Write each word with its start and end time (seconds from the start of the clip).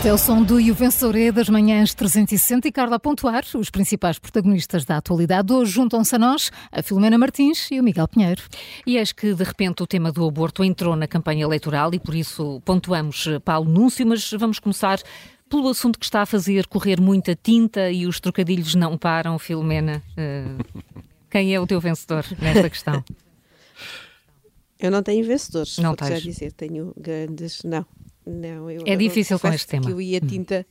Este 0.00 0.08
é 0.08 0.14
o 0.14 0.16
som 0.16 0.42
do 0.42 0.58
E 0.58 0.70
o 0.70 0.74
Vencedor 0.74 1.14
das 1.30 1.50
manhãs 1.50 1.92
360 1.92 2.66
e 2.66 2.72
Carla 2.72 2.98
Pontuar, 2.98 3.44
os 3.54 3.68
principais 3.68 4.18
protagonistas 4.18 4.82
da 4.86 4.96
atualidade. 4.96 5.52
Hoje 5.52 5.72
juntam-se 5.72 6.16
a 6.16 6.18
nós 6.18 6.50
a 6.72 6.82
Filomena 6.82 7.18
Martins 7.18 7.70
e 7.70 7.78
o 7.78 7.82
Miguel 7.82 8.08
Pinheiro. 8.08 8.42
E 8.86 8.96
és 8.96 9.12
que, 9.12 9.34
de 9.34 9.44
repente, 9.44 9.82
o 9.82 9.86
tema 9.86 10.10
do 10.10 10.26
aborto 10.26 10.64
entrou 10.64 10.96
na 10.96 11.06
campanha 11.06 11.44
eleitoral 11.44 11.92
e 11.92 11.98
por 12.00 12.14
isso 12.14 12.62
pontuamos 12.64 13.28
para 13.44 13.60
o 13.60 13.64
anúncio, 13.64 14.06
mas 14.06 14.30
vamos 14.30 14.58
começar 14.58 14.98
pelo 15.50 15.68
assunto 15.68 15.98
que 15.98 16.06
está 16.06 16.22
a 16.22 16.26
fazer 16.26 16.66
correr 16.66 16.98
muita 16.98 17.36
tinta 17.36 17.90
e 17.90 18.06
os 18.06 18.20
trocadilhos 18.20 18.74
não 18.74 18.96
param, 18.96 19.38
Filomena. 19.38 20.02
Uh, 20.12 20.64
quem 21.28 21.54
é 21.54 21.60
o 21.60 21.66
teu 21.66 21.78
vencedor 21.78 22.24
nesta 22.40 22.70
questão? 22.70 23.04
Eu 24.78 24.90
não 24.90 25.02
tenho 25.02 25.26
vencedores, 25.26 25.76
não 25.76 25.94
tens. 25.94 26.08
já 26.08 26.18
dizer, 26.20 26.52
tenho 26.52 26.94
grandes, 26.96 27.62
não. 27.64 27.84
Não, 28.30 28.70
eu, 28.70 28.82
é 28.86 28.96
difícil 28.96 29.38
com 29.38 29.48
este 29.48 29.66
tema. 29.66 29.90
Eu 29.90 30.00
ia 30.00 30.20
tinta, 30.20 30.66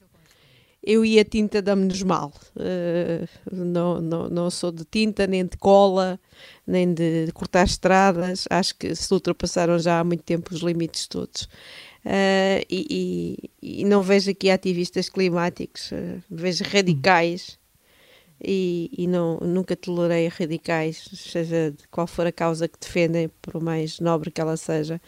eu 0.84 1.04
ia 1.04 1.26
tinta 1.26 1.62
dá-me-nos 1.62 2.02
mal. 2.04 2.32
Uh, 2.56 3.28
não, 3.52 4.00
não, 4.00 4.30
não 4.30 4.50
sou 4.50 4.72
de 4.72 4.86
tinta, 4.86 5.28
nem 5.28 5.46
de 5.46 5.58
cola, 5.58 6.20
nem 6.66 6.94
de 6.94 7.30
cortar 7.34 7.66
estradas. 7.66 8.46
Acho 8.50 8.76
que 8.76 8.96
se 8.96 9.14
ultrapassaram 9.14 9.78
já 9.78 10.00
há 10.00 10.04
muito 10.04 10.24
tempo 10.24 10.54
os 10.54 10.62
limites 10.62 11.08
todos. 11.08 11.44
Uh, 12.06 12.64
e, 12.70 13.50
e, 13.62 13.82
e, 13.82 13.86
não 13.86 14.02
vejo 14.02 14.32
aqui 14.32 14.50
ativistas 14.50 15.10
climáticos, 15.10 15.92
uh, 15.92 16.24
vejo 16.32 16.64
radicais 16.64 17.60
e, 18.42 18.90
e 18.98 19.08
não, 19.08 19.38
nunca 19.38 19.76
tolerei 19.76 20.28
radicais, 20.28 21.10
seja 21.14 21.72
de 21.72 21.88
qual 21.90 22.08
for 22.08 22.26
a 22.26 22.32
causa 22.32 22.68
que 22.68 22.80
defendem, 22.80 23.30
por 23.42 23.62
mais 23.62 24.00
nobre 24.00 24.32
que 24.32 24.40
ela 24.40 24.56
seja. 24.56 25.02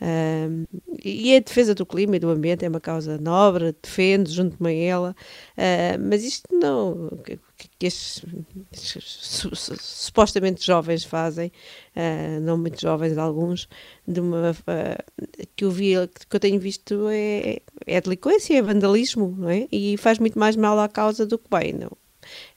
Um, 0.00 0.66
e 1.04 1.34
a 1.34 1.40
defesa 1.40 1.74
do 1.74 1.86
clima 1.86 2.16
e 2.16 2.18
do 2.18 2.30
ambiente 2.30 2.64
é 2.64 2.68
uma 2.68 2.80
causa 2.80 3.18
nobre, 3.18 3.74
defendo 3.82 4.30
junto-me 4.30 4.70
a 4.70 4.72
ela, 4.74 5.16
uh, 5.56 6.08
mas 6.08 6.22
isto 6.22 6.46
não. 6.52 7.08
que, 7.24 7.38
que 7.78 7.86
estes, 7.86 8.24
estes 8.72 9.04
su, 9.04 9.56
su, 9.56 9.74
supostamente 9.80 10.64
jovens 10.64 11.02
fazem, 11.04 11.50
uh, 11.96 12.40
não 12.40 12.58
muito 12.58 12.80
jovens 12.80 13.18
alguns, 13.18 13.68
de 14.06 14.20
uma, 14.20 14.52
uh, 14.52 15.46
que, 15.56 15.64
eu 15.64 15.70
vi, 15.70 15.94
que 16.28 16.36
eu 16.36 16.40
tenho 16.40 16.60
visto 16.60 17.08
é, 17.10 17.60
é 17.86 18.00
delinquência, 18.00 18.56
é 18.56 18.62
vandalismo, 18.62 19.34
não 19.36 19.50
é? 19.50 19.66
E 19.72 19.96
faz 19.96 20.18
muito 20.18 20.38
mais 20.38 20.56
mal 20.56 20.78
à 20.78 20.88
causa 20.88 21.26
do 21.26 21.38
que 21.38 21.48
bem, 21.50 21.72
não? 21.72 21.90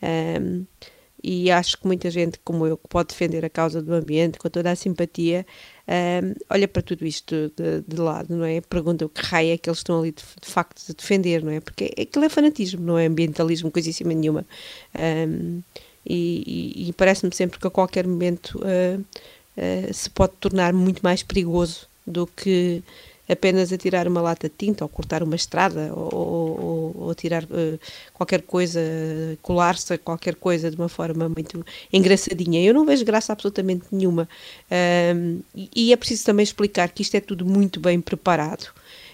Um, 0.02 0.66
e 1.22 1.52
acho 1.52 1.78
que 1.78 1.86
muita 1.86 2.10
gente 2.10 2.40
como 2.44 2.66
eu, 2.66 2.78
que 2.78 2.88
pode 2.88 3.10
defender 3.10 3.44
a 3.44 3.50
causa 3.50 3.82
do 3.82 3.94
ambiente 3.94 4.40
com 4.40 4.50
toda 4.50 4.72
a 4.72 4.76
simpatia, 4.76 5.46
um, 5.88 6.34
olha 6.50 6.68
para 6.68 6.82
tudo 6.82 7.06
isto 7.06 7.52
de, 7.56 7.82
de, 7.86 8.02
lado, 8.02 8.36
não 8.36 8.46
é? 8.46 8.62
Pergunta 8.62 9.06
o 9.06 9.10
que 9.10 9.22
raio 9.22 9.54
é 9.54 9.58
que 9.58 9.70
eles 9.70 9.80
estão 9.80 10.00
ali 10.00 10.12
de, 10.12 10.24
de 10.42 10.48
facto 10.48 10.82
a 10.90 10.94
defender, 10.94 11.44
não 11.44 11.52
é? 11.52 11.60
Porque 11.60 11.94
aquilo 12.00 12.26
é 12.26 12.30
fanatismo, 12.30 12.82
não 12.82 12.98
é 12.98 13.06
ambientalismo, 13.06 13.70
coisíssima 13.70 14.14
nenhuma. 14.14 14.46
Um, 14.98 15.62
e, 16.06 16.44
e, 16.86 16.90
e 16.90 16.94
parece-me 16.94 17.34
sempre 17.36 17.60
que 17.60 17.68
a 17.68 17.72
qualquer 17.72 18.08
momento 18.08 18.60
uh, 18.60 19.00
uh, 19.00 19.94
se 19.94 20.10
pode 20.10 20.34
tornar 20.40 20.74
muito 20.74 21.02
mais 21.02 21.22
perigoso 21.22 21.88
do 22.08 22.26
que 22.26 22.82
apenas 23.30 23.72
a 23.72 23.78
tirar 23.78 24.08
uma 24.08 24.22
lata 24.22 24.50
de 24.50 24.56
tinta 24.58 24.84
ou 24.84 24.90
cortar 24.90 25.22
uma 25.22 25.36
estrada 25.36 25.94
ou, 25.94 26.14
ou, 26.16 26.96
ou 26.98 27.16
tirar 27.16 27.44
uh, 27.44 27.80
qualquer 28.14 28.42
coisa, 28.42 28.82
colar-se 29.42 29.94
a 29.94 29.98
qualquer 29.98 30.36
coisa 30.36 30.72
de 30.72 30.76
uma 30.76 30.90
forma 30.90 31.30
muito 31.30 31.64
engraçadinha. 31.94 32.62
Eu 32.62 32.74
não 32.74 32.86
vejo 32.86 33.06
graça 33.06 33.32
absolutamente 33.32 33.86
nenhuma. 33.92 34.28
Um, 35.16 35.42
e 35.56 35.94
é 35.94 35.96
preciso 35.96 36.26
também 36.26 36.44
explicar 36.44 36.90
que 36.90 37.04
isto 37.04 37.16
é 37.16 37.22
tudo 37.22 37.46
muito 37.46 37.80
bem 37.80 38.02
preparado. 38.02 38.68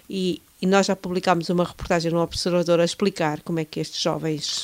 E, 0.10 0.42
e 0.62 0.66
nós 0.66 0.86
já 0.86 0.96
publicámos 0.96 1.50
uma 1.50 1.66
reportagem 1.66 2.12
no 2.12 2.22
Observador 2.22 2.80
a 2.80 2.86
explicar 2.86 3.42
como 3.42 3.60
é 3.60 3.66
que 3.66 3.80
estes 3.80 4.02
jovens, 4.02 4.64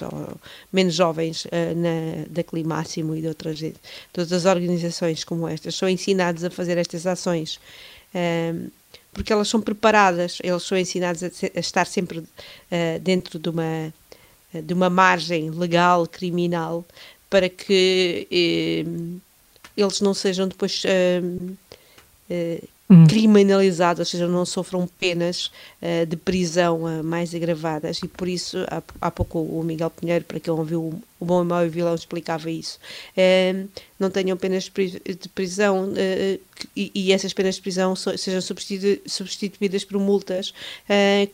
menos 0.72 0.94
jovens, 0.94 1.46
uh, 1.46 1.50
na, 1.76 2.26
da 2.30 2.44
Climáximo 2.44 3.16
e 3.16 3.22
de 3.22 3.28
outras, 3.28 3.62
outras 3.62 4.32
as 4.32 4.46
organizações 4.46 5.26
como 5.26 5.46
estas, 5.46 5.76
são 5.76 5.90
ensinados 5.90 6.46
a 6.46 6.50
fazer 6.50 6.78
estas 6.78 7.06
ações. 7.06 7.60
Porque 9.14 9.32
elas 9.32 9.48
são 9.48 9.62
preparadas, 9.62 10.38
eles 10.44 10.64
são 10.64 10.78
ensinados 10.78 11.24
a, 11.24 11.28
a 11.56 11.60
estar 11.60 11.86
sempre 11.86 12.20
uh, 12.20 13.00
dentro 13.02 13.38
de 13.38 13.50
uma, 13.50 13.94
de 14.54 14.74
uma 14.74 14.90
margem 14.90 15.50
legal, 15.50 16.08
criminal, 16.08 16.86
para 17.30 17.50
que 17.50 18.28
uh, 18.32 19.22
eles 19.76 20.02
não 20.02 20.14
sejam 20.14 20.48
depois 20.48 20.84
uh, 20.84 21.58
Hum. 22.90 23.08
criminalizados, 23.08 24.00
ou 24.00 24.06
seja, 24.06 24.28
não 24.28 24.46
sofram 24.46 24.86
penas 25.00 25.50
de 26.10 26.18
prisão 26.18 27.02
mais 27.02 27.34
agravadas 27.34 28.00
e 28.04 28.08
por 28.08 28.28
isso 28.28 28.58
há, 28.70 28.84
há, 29.00 29.10
pouco 29.10 29.40
o 29.40 29.64
Miguel 29.64 29.90
Pinheiro, 29.90 30.26
para 30.26 30.42
quem 30.42 30.52
ouviu 30.52 31.02
o 31.22 31.26
Bom 31.26 31.44
e 31.44 31.46
Mau 31.46 31.66
e 31.66 31.70
Vilão, 31.70 31.96
explicava 31.96 32.52
isso. 32.52 32.78
Uh, 33.16 33.70
não 33.98 34.10
tenham 34.10 34.36
penas 34.36 34.64
de 34.64 35.30
prisão 35.30 35.94
e, 36.76 36.92
e, 36.96 37.12
essas 37.12 37.34
penas 37.34 37.56
de 37.56 37.62
prisão 37.62 37.96
sejam 37.96 38.42
substituídas 38.42 39.84
por 39.84 40.00
multas 40.00 40.56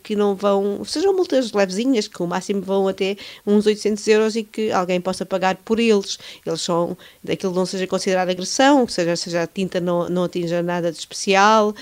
que 0.02 0.14
não 0.14 0.34
vão, 0.34 0.84
sejam 0.84 1.16
multas 1.16 1.52
levezinhas, 1.52 2.06
que 2.06 2.22
o 2.22 2.26
máximo 2.26 2.60
vão 2.60 2.86
até 2.86 3.16
uns 3.46 3.64
800 3.64 4.06
euros 4.08 4.36
e 4.36 4.42
que 4.42 4.70
alguém 4.70 5.00
possa 5.00 5.24
pagar 5.24 5.56
por 5.56 5.80
eles. 5.80 6.18
Eles 6.44 6.60
são, 6.60 6.94
aquilo 7.26 7.54
não 7.54 7.64
seja 7.64 7.86
considerado 7.86 8.28
agressão, 8.28 8.86
seja, 8.86 9.16
seja 9.16 9.44
a 9.44 9.46
tinta 9.46 9.80
não, 9.80 10.06
não 10.10 10.24
atinja 10.24 10.62
nada 10.62 10.92
de 10.92 10.98
especial 10.98 11.74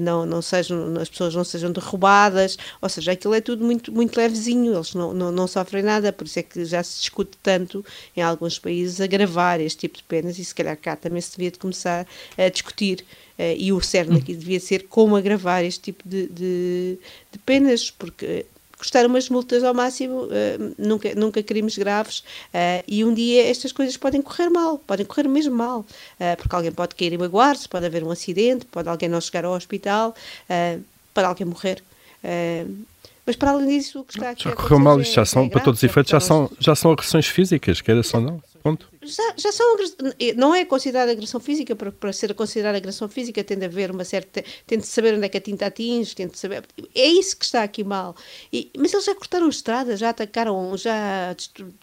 não, 0.00 0.26
não 0.26 0.42
sejam, 0.42 0.96
as 1.00 1.08
pessoas 1.08 1.34
não 1.34 1.44
sejam 1.44 1.70
derrubadas, 1.72 2.56
ou 2.80 2.88
seja, 2.88 3.12
aquilo 3.12 3.34
é 3.34 3.40
tudo 3.40 3.64
muito, 3.64 3.92
muito 3.92 4.16
levezinho, 4.16 4.74
eles 4.74 4.94
não, 4.94 5.12
não, 5.12 5.32
não 5.32 5.46
sofrem 5.46 5.82
nada, 5.82 6.12
por 6.12 6.26
isso 6.26 6.38
é 6.38 6.42
que 6.42 6.64
já 6.64 6.82
se 6.82 7.00
discute 7.00 7.36
tanto 7.46 7.84
em 8.16 8.20
alguns 8.20 8.58
países 8.58 9.00
agravar 9.00 9.60
este 9.60 9.78
tipo 9.82 9.98
de 9.98 10.02
penas 10.02 10.36
e 10.36 10.44
se 10.44 10.52
calhar 10.52 10.76
cá 10.76 10.96
também 10.96 11.20
se 11.20 11.30
devia 11.30 11.52
de 11.52 11.60
começar 11.60 12.04
a 12.36 12.48
discutir. 12.48 13.04
Uh, 13.38 13.54
e 13.56 13.72
o 13.72 13.80
CERN 13.80 14.16
aqui 14.16 14.34
devia 14.34 14.58
ser 14.58 14.88
como 14.88 15.14
agravar 15.14 15.62
este 15.62 15.80
tipo 15.80 16.02
de, 16.08 16.26
de, 16.26 16.98
de 17.30 17.38
penas, 17.44 17.88
porque 17.88 18.46
custar 18.76 19.06
umas 19.06 19.28
multas 19.28 19.62
ao 19.62 19.72
máximo, 19.72 20.24
uh, 20.24 20.74
nunca, 20.76 21.14
nunca 21.14 21.40
crimes 21.40 21.78
graves, 21.78 22.20
uh, 22.52 22.82
e 22.88 23.04
um 23.04 23.14
dia 23.14 23.46
estas 23.46 23.70
coisas 23.70 23.96
podem 23.96 24.20
correr 24.20 24.48
mal, 24.48 24.78
podem 24.78 25.06
correr 25.06 25.28
mesmo 25.28 25.54
mal, 25.54 25.86
porque 26.38 26.56
alguém 26.56 26.72
pode 26.72 26.96
cair 26.96 27.12
e 27.12 27.18
magoar-se, 27.18 27.68
pode 27.68 27.86
haver 27.86 28.02
um 28.02 28.10
acidente, 28.10 28.64
pode 28.64 28.88
alguém 28.88 29.08
não 29.08 29.20
chegar 29.20 29.44
ao 29.44 29.52
hospital, 29.52 30.14
pode 31.14 31.26
alguém 31.26 31.46
morrer. 31.46 31.80
Mas 33.26 33.36
para 33.36 33.50
além 33.50 33.78
disso, 33.78 34.00
o 34.00 34.04
que 34.04 34.16
está 34.16 34.30
aqui. 34.30 34.44
Já 34.44 34.52
correu 34.52 34.78
mal, 34.78 35.00
isto 35.00 35.14
já 35.14 35.24
são, 35.24 35.44
é 35.44 35.48
para 35.48 35.60
todos 35.60 35.80
os 35.80 35.84
efeitos, 35.84 36.10
já 36.10 36.20
são, 36.20 36.50
já 36.60 36.74
são 36.74 36.92
agressões 36.92 37.26
físicas, 37.26 37.80
quer 37.80 38.02
só 38.04 38.20
não. 38.20 38.40
Ponto 38.62 38.88
já, 39.06 39.34
já 39.36 39.52
são 39.52 39.76
não 40.36 40.54
é 40.54 40.64
considerada 40.64 41.12
agressão 41.12 41.40
física 41.40 41.74
para, 41.74 41.92
para 41.92 42.12
ser 42.12 42.34
considerada 42.34 42.76
agressão 42.76 43.08
física 43.08 43.42
tem 43.44 43.58
de 43.58 43.64
haver 43.64 43.90
uma 43.90 44.04
certa 44.04 44.44
tem 44.66 44.78
de 44.78 44.86
saber 44.86 45.14
onde 45.14 45.26
é 45.26 45.28
que 45.28 45.38
a 45.38 45.40
tinta 45.40 45.66
atinge 45.66 46.14
tem 46.14 46.26
de 46.26 46.38
saber 46.38 46.64
é 46.94 47.06
isso 47.06 47.36
que 47.36 47.44
está 47.44 47.62
aqui 47.62 47.84
mal. 47.84 48.14
E, 48.52 48.70
mas 48.76 48.92
eles 48.92 49.04
já 49.04 49.14
cortaram 49.14 49.48
estradas 49.48 50.00
já 50.00 50.10
atacaram 50.10 50.76
já 50.76 51.34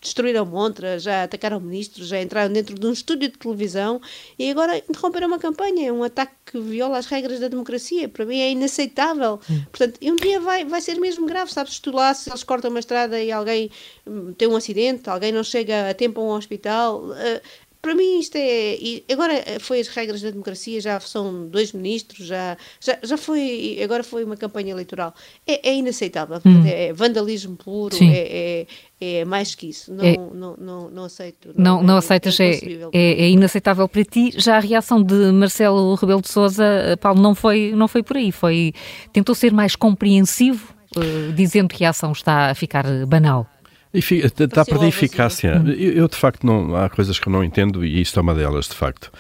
destruíram 0.01 0.45
montras 0.45 1.03
já 1.03 1.23
atacaram 1.23 1.59
ministros 1.59 2.07
já 2.07 2.21
entraram 2.21 2.51
dentro 2.51 2.75
de 2.75 2.85
um 2.85 2.91
estúdio 2.91 3.29
de 3.29 3.37
televisão 3.37 4.01
e 4.37 4.49
agora 4.49 4.77
interromperam 4.77 5.27
uma 5.27 5.39
campanha 5.39 5.87
é 5.87 5.91
um 5.91 6.03
ataque 6.03 6.33
que 6.45 6.59
viola 6.59 6.97
as 6.97 7.05
regras 7.05 7.39
da 7.39 7.47
democracia. 7.47 8.09
Para 8.09 8.25
mim 8.25 8.39
é 8.39 8.51
inaceitável. 8.51 9.39
Hum. 9.49 9.63
portanto 9.71 9.99
um 10.03 10.15
dia 10.15 10.39
vai 10.39 10.65
vai 10.65 10.81
ser 10.81 10.99
mesmo 10.99 11.25
grave 11.25 11.51
sabes? 11.51 11.79
Tu 11.79 11.91
lá 11.91 12.13
se 12.13 12.29
eles 12.29 12.43
cortam 12.43 12.69
uma 12.69 12.79
estrada 12.79 13.21
e 13.21 13.31
alguém 13.31 13.71
hum, 14.05 14.33
tem 14.33 14.47
um 14.47 14.55
acidente 14.55 15.09
alguém 15.09 15.31
não 15.31 15.43
chega 15.43 15.89
a 15.89 15.93
tempo 15.93 16.21
a 16.21 16.23
um 16.23 16.29
hospital 16.29 17.12
uh, 17.13 17.41
para 17.83 17.93
mim 17.95 18.17
isto 18.17 18.37
é. 18.37 18.77
Agora 19.11 19.33
eh, 19.45 19.59
foi 19.59 19.81
as 19.81 19.89
regras 19.89 20.21
da 20.21 20.31
democracia, 20.31 20.79
já 20.79 20.97
são 21.01 21.49
dois 21.49 21.73
ministros, 21.73 22.25
já, 22.25 22.57
já, 22.79 22.97
já 23.03 23.17
foi. 23.17 23.77
Agora 23.83 24.05
foi 24.05 24.23
uma 24.23 24.37
campanha 24.37 24.71
eleitoral. 24.71 25.13
É, 25.45 25.69
é 25.69 25.75
inaceitável. 25.75 26.39
Hum. 26.45 26.63
É 26.65 26.93
vandalismo 26.93 27.57
puro, 27.57 27.93
é, 28.01 28.65
é, 29.01 29.19
é, 29.19 29.25
mais 29.25 29.53
que 29.53 29.67
isso. 29.67 29.93
Não, 29.93 30.05
é, 30.05 30.15
não, 30.15 30.55
não, 30.57 30.89
não, 30.89 31.03
aceito. 31.03 31.49
Não, 31.57 31.75
não, 31.75 31.83
não 31.83 31.97
aceitas, 31.97 32.39
é, 32.39 32.51
é, 32.53 32.91
é, 32.93 33.29
inaceitável 33.29 33.89
para 33.89 34.05
ti. 34.05 34.31
Já 34.37 34.55
a 34.55 34.61
reação 34.61 35.03
de 35.03 35.33
Marcelo 35.33 35.93
Rebelo 35.95 36.21
de 36.21 36.29
Souza, 36.29 36.63
eh, 36.63 36.95
Paulo, 36.95 37.21
não 37.21 37.35
foi, 37.35 37.73
não 37.75 37.89
foi 37.89 38.01
por 38.01 38.15
aí. 38.15 38.31
Foi, 38.31 38.73
tentou 39.11 39.35
ser 39.35 39.51
mais 39.51 39.75
compreensivo, 39.75 40.73
uh, 40.95 41.33
dizendo 41.33 41.67
que 41.67 41.83
a 41.83 41.89
ação 41.89 42.13
está 42.13 42.49
a 42.49 42.55
ficar 42.55 42.85
banal. 43.05 43.45
Está 43.93 44.61
a 44.61 44.65
perder 44.65 44.87
eficácia. 44.87 45.61
Eu, 45.65 45.93
eu, 45.93 46.07
de 46.07 46.15
facto, 46.15 46.45
não, 46.45 46.75
há 46.75 46.89
coisas 46.89 47.19
que 47.19 47.27
eu 47.27 47.31
não 47.31 47.43
entendo 47.43 47.85
e 47.85 48.01
isto 48.01 48.19
é 48.19 48.21
uma 48.21 48.33
delas, 48.33 48.67
de 48.67 48.75
facto. 48.75 49.11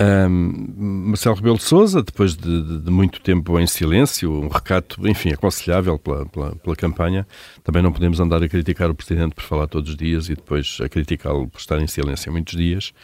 Um, 0.00 1.08
Marcelo 1.08 1.34
Rebelo 1.34 1.58
de 1.58 1.64
Sousa, 1.64 2.02
depois 2.02 2.34
de, 2.34 2.62
de, 2.62 2.78
de, 2.78 2.90
muito 2.90 3.20
tempo 3.20 3.60
em 3.60 3.66
silêncio, 3.66 4.32
um 4.32 4.48
recato, 4.48 5.06
enfim, 5.06 5.30
aconselhável 5.30 5.98
pela, 5.98 6.24
pela, 6.24 6.56
pela, 6.56 6.74
campanha, 6.74 7.26
também 7.62 7.82
não 7.82 7.92
podemos 7.92 8.18
andar 8.18 8.42
a 8.42 8.48
criticar 8.48 8.88
o 8.88 8.94
Presidente 8.94 9.34
por 9.34 9.44
falar 9.44 9.66
todos 9.66 9.90
os 9.90 9.96
dias 9.96 10.30
e 10.30 10.34
depois 10.34 10.78
a 10.82 10.88
criticá-lo 10.88 11.46
por 11.48 11.58
estar 11.58 11.78
em 11.82 11.86
silêncio 11.86 12.32
muitos 12.32 12.56
dias. 12.56 12.94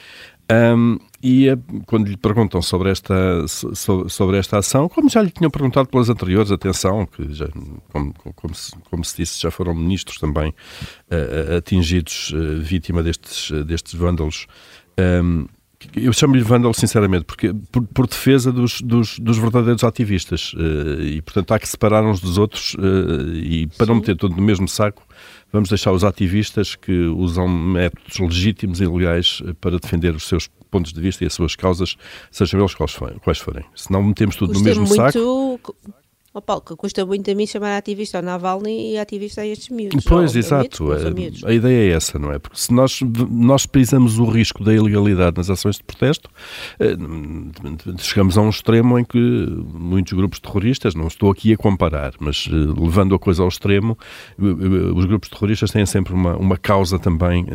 Um, 0.51 0.99
e 1.23 1.51
a, 1.51 1.59
quando 1.87 2.07
lhe 2.07 2.17
perguntam 2.17 2.63
sobre 2.63 2.91
esta, 2.91 3.15
so, 3.49 4.09
sobre 4.09 4.39
esta 4.39 4.59
ação, 4.59 4.89
como 4.89 5.09
já 5.11 5.21
lhe 5.21 5.31
tinham 5.31 5.51
perguntado 5.51 5.89
pelas 5.89 6.09
anteriores, 6.09 6.53
atenção, 6.53 7.05
que 7.05 7.33
já, 7.33 7.49
como, 7.93 8.15
como, 8.15 8.55
se, 8.55 8.73
como 8.91 9.05
se 9.05 9.17
disse, 9.17 9.41
já 9.41 9.51
foram 9.51 9.75
ministros 9.75 10.19
também 10.19 10.51
uh, 10.51 11.57
atingidos, 11.57 12.33
uh, 12.33 12.61
vítima 12.61 13.03
destes, 13.03 13.51
uh, 13.51 13.65
destes 13.65 13.95
vândalos. 13.95 14.47
Um, 14.99 15.47
eu 15.95 16.13
chamo-lhe 16.13 16.43
vândalo 16.43 16.73
sinceramente, 16.75 17.25
porque 17.25 17.53
por, 17.73 17.83
por 17.83 18.07
defesa 18.07 18.53
dos, 18.53 18.81
dos, 18.81 19.19
dos, 19.19 19.39
verdadeiros 19.39 19.85
ativistas 19.85 20.55
e 21.01 21.21
portanto 21.21 21.53
há 21.53 21.59
que 21.59 21.69
separar 21.69 22.03
uns 22.03 22.19
dos 22.19 22.39
outros 22.39 22.75
e 23.35 23.69
para 23.77 23.85
Sim. 23.85 23.93
não 23.93 24.01
meter 24.01 24.17
tudo 24.17 24.35
no 24.35 24.43
mesmo 24.43 24.67
saco 24.67 25.07
vamos 25.57 25.71
deixar 25.71 25.93
os 25.93 26.05
ativistas 26.05 26.75
que 26.75 26.93
usam 26.93 27.49
métodos 27.49 28.19
legítimos 28.19 28.81
e 28.81 28.87
legais 28.87 29.43
eh, 29.47 29.55
para 29.59 29.79
defender 29.79 30.15
os 30.15 30.29
seus 30.29 30.49
pontos 30.71 30.93
de 30.93 31.01
vista 31.01 31.25
e 31.25 31.27
as 31.27 31.33
suas 31.33 31.57
causas, 31.57 31.97
sejam 32.31 32.61
eles 32.61 32.75
quais 32.75 33.39
forem. 33.39 33.65
Se 33.75 33.91
não 33.91 34.03
metemos 34.03 34.37
tudo 34.37 34.53
no 34.53 34.61
mesmo 34.61 34.87
muito... 34.87 34.97
saco 34.97 35.75
Oh, 36.39 36.43
Paulo, 36.43 36.61
que 36.61 36.77
custa 36.77 37.07
muito 37.07 37.31
a 37.31 37.35
mim 37.35 37.47
chamar 37.47 37.79
ativista 37.79 38.19
ao 38.19 38.23
Navalny 38.23 38.93
e 38.93 38.99
ativista 38.99 39.41
a 39.41 39.47
estes 39.47 39.71
miúdos. 39.71 40.05
Pois, 40.05 40.37
exato. 40.37 40.93
A, 40.93 41.49
a, 41.49 41.55
ideia 41.55 41.91
é 41.91 41.97
essa, 41.97 42.19
não 42.19 42.31
é? 42.31 42.39
Porque 42.39 42.59
se 42.59 42.75
nós, 42.75 43.01
nós 43.31 43.65
pisamos 43.65 44.19
o 44.19 44.27
risco 44.27 44.63
da 44.63 44.75
ilegalidade 44.75 45.39
nas 45.39 45.49
ações 45.49 45.77
de 45.77 45.85
protesto, 45.85 46.29
eh, 46.79 46.95
chegamos 47.97 48.37
a 48.37 48.43
um 48.43 48.51
extremo 48.51 48.99
em 48.99 49.05
que 49.05 49.19
muitos 49.19 50.13
grupos 50.13 50.39
terroristas, 50.39 50.95
não 50.95 51.07
estou 51.07 51.31
aqui 51.31 51.55
a 51.55 51.57
comparar, 51.57 52.13
mas 52.21 52.47
eh, 52.53 52.53
levando 52.53 53.15
a 53.15 53.19
coisa 53.19 53.43
ao 53.43 53.49
extremo, 53.49 53.97
eh, 54.39 54.43
os 54.95 55.07
grupos 55.07 55.31
terroristas 55.31 55.71
têm 55.71 55.87
sempre 55.87 56.13
uma, 56.13 56.37
uma 56.37 56.59
causa 56.59 56.99
também 56.99 57.47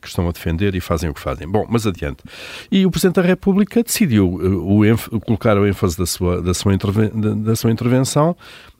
que 0.00 0.08
estão 0.08 0.26
a 0.30 0.32
defender 0.32 0.74
e 0.74 0.80
fazem 0.80 1.10
o 1.10 1.12
que 1.12 1.20
fazem. 1.20 1.46
Bom, 1.46 1.66
mas 1.68 1.86
adiante. 1.86 2.24
E 2.72 2.86
o 2.86 2.90
Presidente 2.90 3.16
da 3.16 3.22
República 3.22 3.82
decidiu 3.82 4.32
o, 4.32 5.20
colocar 5.20 5.58
o 5.58 5.66
ênfase 5.66 5.98
da 5.98 6.06
sua, 6.06 6.40
da 6.40 6.54
sua, 6.54 6.72
interven, 6.72 7.10
da 7.42 7.54
sua 7.54 7.70
intervenção 7.70 8.13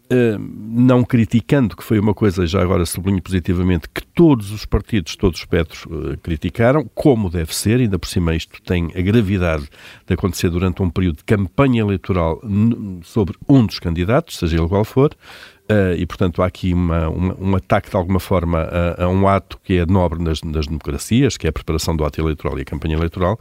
Uh, 0.05 0.39
não 0.39 1.03
criticando, 1.03 1.75
que 1.75 1.83
foi 1.83 1.99
uma 1.99 2.13
coisa, 2.13 2.47
já 2.47 2.61
agora 2.61 2.85
sublinho 2.85 3.23
positivamente, 3.23 3.89
que 3.89 4.03
todos 4.03 4.51
os 4.51 4.67
partidos, 4.67 5.17
todos 5.17 5.39
os 5.39 5.45
espectros 5.45 5.87
uh, 5.87 6.19
criticaram, 6.23 6.85
como 6.95 7.31
deve 7.31 7.55
ser, 7.55 7.81
ainda 7.81 7.99
por 7.99 8.07
cima 8.07 8.35
isto 8.35 8.61
tem 8.63 8.93
a 8.95 9.01
gravidade 9.01 9.67
de 10.07 10.13
acontecer 10.13 10.51
durante 10.51 10.83
um 10.83 10.91
período 10.91 11.17
de 11.17 11.25
campanha 11.25 11.81
eleitoral 11.81 12.39
sobre 13.03 13.35
um 13.49 13.65
dos 13.65 13.79
candidatos, 13.79 14.37
seja 14.37 14.59
ele 14.59 14.69
qual 14.69 14.85
for, 14.85 15.11
uh, 15.71 15.97
e 15.97 16.05
portanto 16.05 16.43
há 16.43 16.47
aqui 16.47 16.75
uma, 16.75 17.09
uma, 17.09 17.37
um 17.41 17.57
ataque 17.57 17.89
de 17.89 17.97
alguma 17.97 18.21
forma 18.21 18.59
a, 18.59 19.05
a, 19.05 19.09
um 19.09 19.27
ato 19.27 19.59
que 19.65 19.79
é 19.79 19.87
nobre 19.87 20.23
nas, 20.23 20.43
nas, 20.43 20.67
democracias, 20.67 21.39
que 21.39 21.47
é 21.47 21.49
a 21.49 21.53
preparação 21.53 21.97
do 21.97 22.05
ato 22.05 22.21
eleitoral 22.21 22.59
e 22.59 22.61
a 22.61 22.67
campanha 22.67 22.95
eleitoral, 22.95 23.41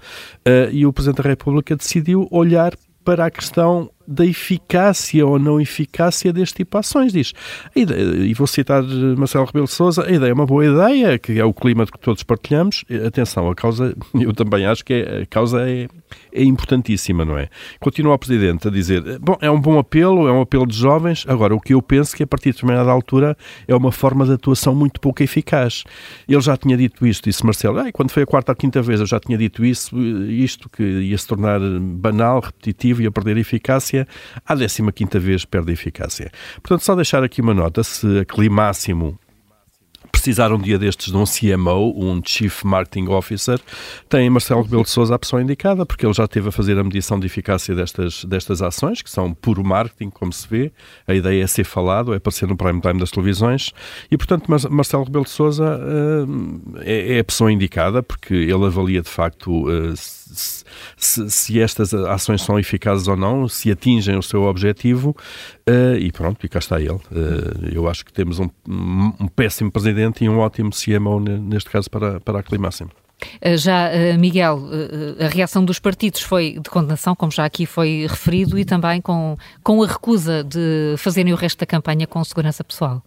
e 0.71 0.85
o 0.85 0.93
Presidente 0.93 1.21
da 1.21 1.29
República 1.29 1.75
decidiu 1.75 2.25
olhar 2.31 2.73
para 3.03 3.25
a 3.25 3.31
questão 3.31 3.91
da 4.07 4.25
eficácia 4.25 5.25
ou 5.25 5.39
não 5.39 5.59
eficácia 5.59 6.31
deste 6.33 6.57
tipo 6.57 6.77
de 6.77 6.79
ações. 6.79 7.13
Diz, 7.13 7.33
e 7.75 8.33
vou 8.33 8.47
citar 8.47 8.83
Marcelo 9.17 9.45
Rebelo 9.45 9.65
de 9.65 9.71
Sousa, 9.71 10.05
a 10.05 10.11
ideia 10.11 10.31
é 10.31 10.33
uma 10.33 10.45
boa 10.45 10.65
ideia, 10.65 11.17
que 11.17 11.39
é 11.39 11.45
o 11.45 11.53
clima 11.53 11.85
que 11.85 11.99
todos 11.99 12.23
partilhamos. 12.23 12.83
Atenção, 13.05 13.49
a 13.49 13.55
causa, 13.55 13.95
eu 14.13 14.33
também 14.33 14.65
acho 14.65 14.83
que 14.83 14.93
é, 14.93 15.21
a 15.23 15.25
causa 15.25 15.69
é, 15.69 15.87
é 16.31 16.43
importantíssima, 16.43 17.23
não 17.23 17.37
é? 17.37 17.49
Continua 17.79 18.15
o 18.15 18.19
Presidente 18.19 18.67
a 18.67 18.71
dizer, 18.71 19.19
bom, 19.19 19.37
é 19.41 19.49
um 19.49 19.59
bom 19.59 19.79
apelo, 19.79 20.27
é 20.27 20.31
um 20.31 20.41
apelo 20.41 20.65
de 20.65 20.75
jovens, 20.75 21.25
agora 21.27 21.55
o 21.55 21.59
que 21.59 21.73
eu 21.73 21.81
penso 21.81 22.15
que 22.15 22.23
a 22.23 22.27
partir 22.27 22.49
de 22.49 22.55
determinada 22.55 22.91
altura 22.91 23.37
é 23.67 23.75
uma 23.75 23.91
forma 23.91 24.25
de 24.25 24.33
atuação 24.33 24.75
muito 24.75 24.99
pouco 24.99 25.21
eficaz. 25.23 25.83
Ele 26.27 26.41
já 26.41 26.57
tinha 26.57 26.75
dito 26.77 27.05
isto, 27.05 27.25
disse 27.25 27.45
Marcelo, 27.45 27.79
ah, 27.79 27.91
quando 27.91 28.11
foi 28.11 28.23
a 28.23 28.25
quarta 28.25 28.51
ou 28.51 28.55
quinta 28.55 28.81
vez 28.81 28.99
eu 28.99 29.05
já 29.05 29.19
tinha 29.19 29.37
dito 29.37 29.63
isso, 29.65 29.97
isto 30.29 30.69
que 30.69 30.83
ia 30.83 31.17
se 31.17 31.27
tornar 31.27 31.59
banal, 31.59 32.39
repetitivo, 32.39 33.01
ia 33.01 33.11
perder 33.11 33.37
eficácia, 33.37 33.92
eficácia, 33.93 34.07
à 34.45 34.55
15 34.91 35.19
vez 35.19 35.45
perde 35.45 35.71
a 35.71 35.73
eficácia. 35.73 36.31
Portanto, 36.55 36.83
só 36.83 36.95
deixar 36.95 37.23
aqui 37.23 37.41
uma 37.41 37.53
nota, 37.53 37.83
se 37.83 38.19
a 38.19 38.25
Climáximo 38.25 39.19
precisar 40.11 40.53
um 40.53 40.57
dia 40.57 40.79
destes 40.79 41.11
de 41.11 41.17
um 41.17 41.25
CMO, 41.25 41.93
um 41.97 42.21
Chief 42.23 42.63
Marketing 42.63 43.09
Officer, 43.09 43.59
tem 44.07 44.29
Marcelo 44.29 44.61
Rebelo 44.61 44.83
de 44.83 44.89
Sousa 44.89 45.15
a 45.15 45.19
pessoa 45.19 45.41
indicada, 45.41 45.85
porque 45.85 46.05
ele 46.05 46.13
já 46.13 46.23
esteve 46.23 46.47
a 46.47 46.51
fazer 46.51 46.77
a 46.77 46.83
medição 46.83 47.19
de 47.19 47.25
eficácia 47.25 47.75
destas, 47.75 48.23
destas 48.23 48.61
ações, 48.61 49.01
que 49.01 49.09
são 49.09 49.33
puro 49.33 49.65
marketing, 49.65 50.09
como 50.09 50.31
se 50.31 50.47
vê. 50.47 50.71
A 51.07 51.13
ideia 51.13 51.43
é 51.43 51.47
ser 51.47 51.65
falado, 51.65 52.13
é 52.13 52.17
aparecer 52.17 52.47
no 52.47 52.55
prime 52.55 52.79
time 52.79 52.99
das 52.99 53.11
televisões, 53.11 53.73
e 54.09 54.15
portanto 54.15 54.47
Marcelo 54.47 55.03
Rebelo 55.03 55.25
de 55.25 55.31
Sousa 55.31 55.77
uh, 55.77 56.79
é, 56.81 57.17
é, 57.17 57.19
a 57.19 57.23
pessoa 57.23 57.51
indicada, 57.51 58.01
porque 58.01 58.33
ele 58.33 58.65
avalia 58.65 59.01
de 59.01 59.09
facto 59.09 59.67
uh, 59.67 59.93
se, 60.97 61.29
se, 61.29 61.59
estas 61.59 61.93
ações 61.93 62.41
são 62.41 62.59
eficazes 62.59 63.07
ou 63.07 63.15
não, 63.15 63.47
se 63.47 63.71
atingem 63.71 64.17
o 64.17 64.23
seu 64.23 64.43
objetivo, 64.43 65.15
uh, 65.69 65.95
e 65.97 66.11
pronto, 66.11 66.45
e 66.45 66.49
cá 66.49 66.59
está 66.59 66.79
ele. 66.79 66.99
eu 67.71 67.87
acho 67.87 68.05
que 68.05 68.13
temos 68.13 68.39
um, 68.39 68.49
um 68.67 69.27
péssimo 69.27 69.71
presidente 69.71 70.23
e 70.23 70.29
um 70.29 70.39
ótimo 70.39 70.71
CMO, 70.71 71.19
neste 71.19 71.69
caso, 71.69 71.89
para, 71.89 72.19
para 72.19 72.39
a 72.39 72.43
Climáximo. 72.43 72.91
Eh, 73.41 73.57
já, 73.57 73.89
Miguel, 74.17 74.63
a 75.19 75.27
reação 75.27 75.63
dos 75.63 75.79
partidos 75.79 76.21
foi 76.21 76.59
de 76.59 76.69
condenação, 76.69 77.15
como 77.15 77.31
já 77.31 77.45
aqui 77.45 77.65
foi 77.65 78.05
referido, 78.09 78.57
e 78.57 78.65
também 78.65 79.01
com, 79.01 79.37
com 79.63 79.81
a 79.81 79.87
recusa 79.87 80.43
de 80.43 80.95
fazerem 80.97 81.31
o 81.31 81.35
resto 81.35 81.59
da 81.59 81.65
campanha 81.65 82.05
com 82.05 82.23
segurança 82.23 82.63
pessoal. 82.63 83.01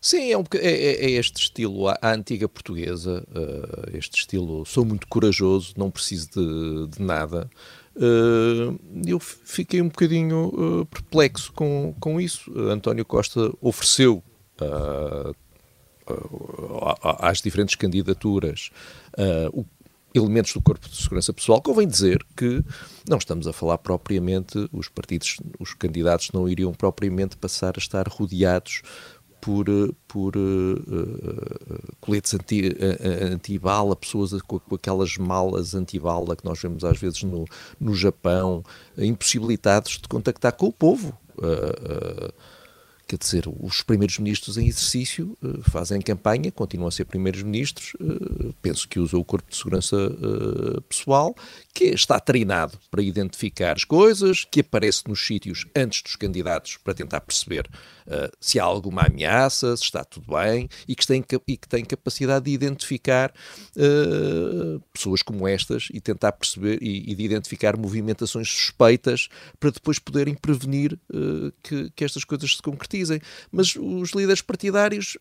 Sim, 0.00 0.30
é, 0.30 0.38
um, 0.38 0.44
é, 0.54 0.68
é, 0.68 1.04
é 1.06 1.10
este 1.10 1.40
estilo, 1.42 1.88
a, 1.88 1.98
antiga 2.02 2.48
portuguesa, 2.48 3.26
uh, 3.30 3.96
este 3.96 4.18
estilo, 4.18 4.64
sou 4.64 4.84
muito 4.84 5.06
corajoso, 5.08 5.74
não 5.76 5.90
preciso 5.90 6.28
de, 6.30 6.96
de 6.96 7.02
nada. 7.02 7.50
Uh, 7.96 8.78
eu 9.04 9.18
fiquei 9.18 9.82
um 9.82 9.88
bocadinho 9.88 10.46
uh, 10.54 10.86
perplexo 10.86 11.52
com, 11.52 11.94
com 11.98 12.20
isso. 12.20 12.50
António 12.56 13.04
Costa 13.04 13.52
ofereceu 13.60 14.22
às 17.02 17.40
diferentes 17.40 17.74
candidaturas 17.74 18.70
uh, 19.18 19.66
elementos 20.14 20.52
do 20.52 20.62
corpo 20.62 20.88
de 20.88 20.96
segurança 20.96 21.32
pessoal, 21.32 21.60
convém 21.60 21.86
dizer 21.86 22.24
que 22.36 22.62
não 23.08 23.18
estamos 23.18 23.46
a 23.46 23.52
falar 23.52 23.78
propriamente, 23.78 24.68
os 24.72 24.88
partidos, 24.88 25.36
os 25.58 25.74
candidatos 25.74 26.30
não 26.32 26.48
iriam 26.48 26.72
propriamente 26.72 27.36
passar 27.36 27.74
a 27.76 27.78
estar 27.78 28.08
rodeados 28.08 28.82
por, 29.40 29.66
por 30.06 30.36
uh, 30.36 31.94
coletes 32.00 32.34
anti, 32.34 32.76
antibala, 33.32 33.96
pessoas 33.96 34.32
com, 34.42 34.58
com, 34.58 34.74
aquelas 34.74 35.16
malas 35.16 35.74
antibala 35.74 36.36
que 36.36 36.44
nós 36.44 36.60
vemos 36.60 36.84
às 36.84 36.98
vezes 36.98 37.22
no, 37.22 37.44
no 37.80 37.94
Japão, 37.94 38.64
impossibilitados 38.96 39.98
de 39.98 40.08
contactar 40.08 40.52
com 40.52 40.66
o 40.66 40.72
povo. 40.72 41.16
Uh, 41.38 42.32
Quer 43.08 43.16
dizer, 43.16 43.44
os 43.62 43.80
primeiros 43.80 44.18
ministros 44.18 44.58
em 44.58 44.66
exercício 44.66 45.34
fazem 45.62 45.98
campanha, 45.98 46.52
continuam 46.52 46.88
a 46.88 46.90
ser 46.90 47.06
primeiros 47.06 47.42
ministros, 47.42 47.94
penso 48.60 48.86
que 48.86 49.00
usam 49.00 49.18
o 49.18 49.24
corpo 49.24 49.48
de 49.50 49.56
segurança 49.56 49.96
pessoal, 50.86 51.34
que 51.78 51.84
está 51.84 52.18
treinado 52.18 52.76
para 52.90 53.00
identificar 53.00 53.76
as 53.76 53.84
coisas, 53.84 54.44
que 54.44 54.62
aparece 54.62 55.04
nos 55.06 55.24
sítios 55.24 55.64
antes 55.76 56.02
dos 56.02 56.16
candidatos 56.16 56.76
para 56.76 56.92
tentar 56.92 57.20
perceber 57.20 57.70
se 58.40 58.58
há 58.58 58.64
alguma 58.64 59.02
ameaça, 59.02 59.76
se 59.76 59.84
está 59.84 60.02
tudo 60.02 60.26
bem, 60.34 60.68
e 60.88 60.96
que 60.96 61.06
tem, 61.06 61.24
e 61.46 61.56
que 61.56 61.68
tem 61.68 61.84
capacidade 61.84 62.46
de 62.46 62.50
identificar 62.50 63.32
pessoas 64.92 65.22
como 65.22 65.46
estas 65.46 65.86
e 65.92 66.00
tentar 66.00 66.32
perceber 66.32 66.82
e, 66.82 67.12
e, 67.12 67.14
de 67.14 67.22
identificar 67.22 67.76
movimentações 67.76 68.50
suspeitas 68.50 69.28
para 69.60 69.70
depois 69.70 70.00
poderem 70.00 70.34
prevenir 70.34 70.98
que, 71.62 71.90
que 71.94 72.04
estas 72.04 72.24
coisas 72.24 72.56
se 72.56 72.62
concretizem. 72.62 73.20
Mas 73.52 73.76
os 73.76 74.10
líderes 74.10 74.42
partidários, 74.42 75.16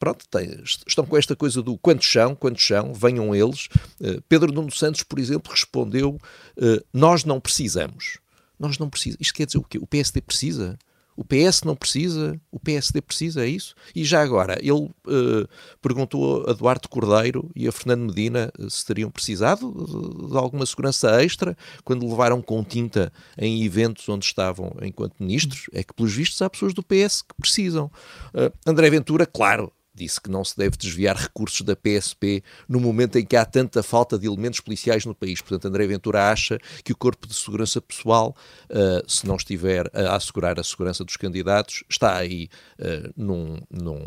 pronto, 0.00 0.26
têm, 0.28 0.50
estão 0.64 1.04
com 1.04 1.16
esta 1.16 1.36
coisa 1.36 1.62
do 1.62 1.78
quantos 1.78 2.10
são, 2.10 2.34
quantos 2.34 2.66
são, 2.66 2.94
venham 2.94 3.34
eles. 3.34 3.68
Eh, 4.00 4.18
Pedro 4.28 4.50
Nuno 4.50 4.72
Santos, 4.72 5.02
por 5.02 5.18
exemplo, 5.18 5.52
respondeu: 5.52 6.18
eh, 6.56 6.82
Nós 6.92 7.24
não 7.24 7.38
precisamos. 7.38 8.18
Nós 8.58 8.78
não 8.78 8.88
precisamos. 8.88 9.20
Isto 9.20 9.34
quer 9.34 9.46
dizer 9.46 9.58
o 9.58 9.62
quê? 9.62 9.78
O 9.78 9.86
PSD 9.86 10.22
precisa? 10.22 10.78
O 11.16 11.24
PS 11.24 11.64
não 11.64 11.76
precisa, 11.76 12.40
o 12.50 12.58
PSD 12.58 13.02
precisa, 13.02 13.44
é 13.44 13.46
isso? 13.46 13.74
E 13.94 14.04
já 14.04 14.22
agora, 14.22 14.58
ele 14.58 14.72
uh, 14.72 15.46
perguntou 15.82 16.48
a 16.48 16.54
Duarte 16.54 16.88
Cordeiro 16.88 17.50
e 17.54 17.68
a 17.68 17.72
Fernando 17.72 18.06
Medina 18.06 18.50
se 18.70 18.86
teriam 18.86 19.10
precisado 19.10 19.70
de, 19.70 20.28
de, 20.30 20.36
alguma 20.38 20.64
segurança 20.64 21.22
extra 21.22 21.54
quando 21.84 22.08
levaram 22.08 22.40
com 22.40 22.64
tinta 22.64 23.12
em 23.36 23.62
eventos 23.62 24.08
onde 24.08 24.24
estavam 24.24 24.74
enquanto 24.80 25.16
ministros. 25.20 25.66
É 25.74 25.84
que, 25.84 25.92
pelos 25.92 26.14
vistos, 26.14 26.40
há 26.40 26.48
pessoas 26.48 26.72
do 26.72 26.82
PS 26.82 27.20
que 27.20 27.34
precisam. 27.38 27.90
Uh, 28.32 28.50
André 28.66 28.88
Ventura, 28.88 29.26
claro, 29.26 29.70
disse 30.00 30.20
que 30.20 30.30
não 30.30 30.44
se 30.44 30.56
deve 30.56 30.76
desviar 30.76 31.16
recursos 31.16 31.60
da 31.60 31.76
PSP 31.76 32.42
no 32.68 32.80
momento 32.80 33.18
em 33.18 33.24
que 33.24 33.36
há 33.36 33.44
tanta 33.44 33.82
falta 33.82 34.18
de 34.18 34.26
elementos 34.26 34.60
policiais 34.60 35.04
no 35.04 35.14
país. 35.14 35.40
Portanto, 35.40 35.66
André 35.66 35.86
Ventura 35.86 36.30
acha 36.30 36.58
que 36.82 36.92
o 36.92 36.96
Corpo 36.96 37.26
de 37.26 37.34
Segurança 37.34 37.80
Pessoal, 37.80 38.34
uh, 38.70 39.10
se 39.10 39.26
não 39.26 39.36
estiver 39.36 39.90
a 39.92 40.16
assegurar 40.16 40.58
a 40.58 40.64
segurança 40.64 41.04
dos 41.04 41.16
candidatos, 41.16 41.84
está 41.88 42.16
aí 42.16 42.48
uh, 42.78 43.12
num, 43.16 43.58
num, 43.70 44.06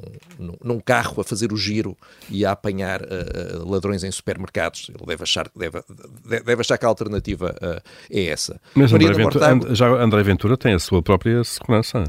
num, 0.64 0.80
carro 0.80 1.22
a 1.22 1.24
fazer 1.24 1.54
o 1.54 1.58
giro 1.58 1.96
e 2.30 2.46
a 2.46 2.52
apanhar 2.52 3.02
uh, 3.02 3.70
ladrões 3.70 4.04
em 4.04 4.12
supermercados. 4.12 4.90
Ele 4.90 5.06
deve 5.06 5.24
achar, 5.24 5.48
deve, 5.56 5.84
deve 6.44 6.62
achar 6.62 6.78
que 6.78 6.86
a 6.86 6.88
alternativa 6.88 7.56
é 8.10 8.26
essa. 8.26 8.60
Mas 8.74 8.92
André 8.92 9.14
Ventura, 9.14 9.76
já 9.76 9.88
André 9.88 10.24
Ventura 10.24 10.58
tem 10.58 10.74
a 10.74 10.80
sua 10.80 11.02
própria 11.02 11.44
segurança. 11.44 12.04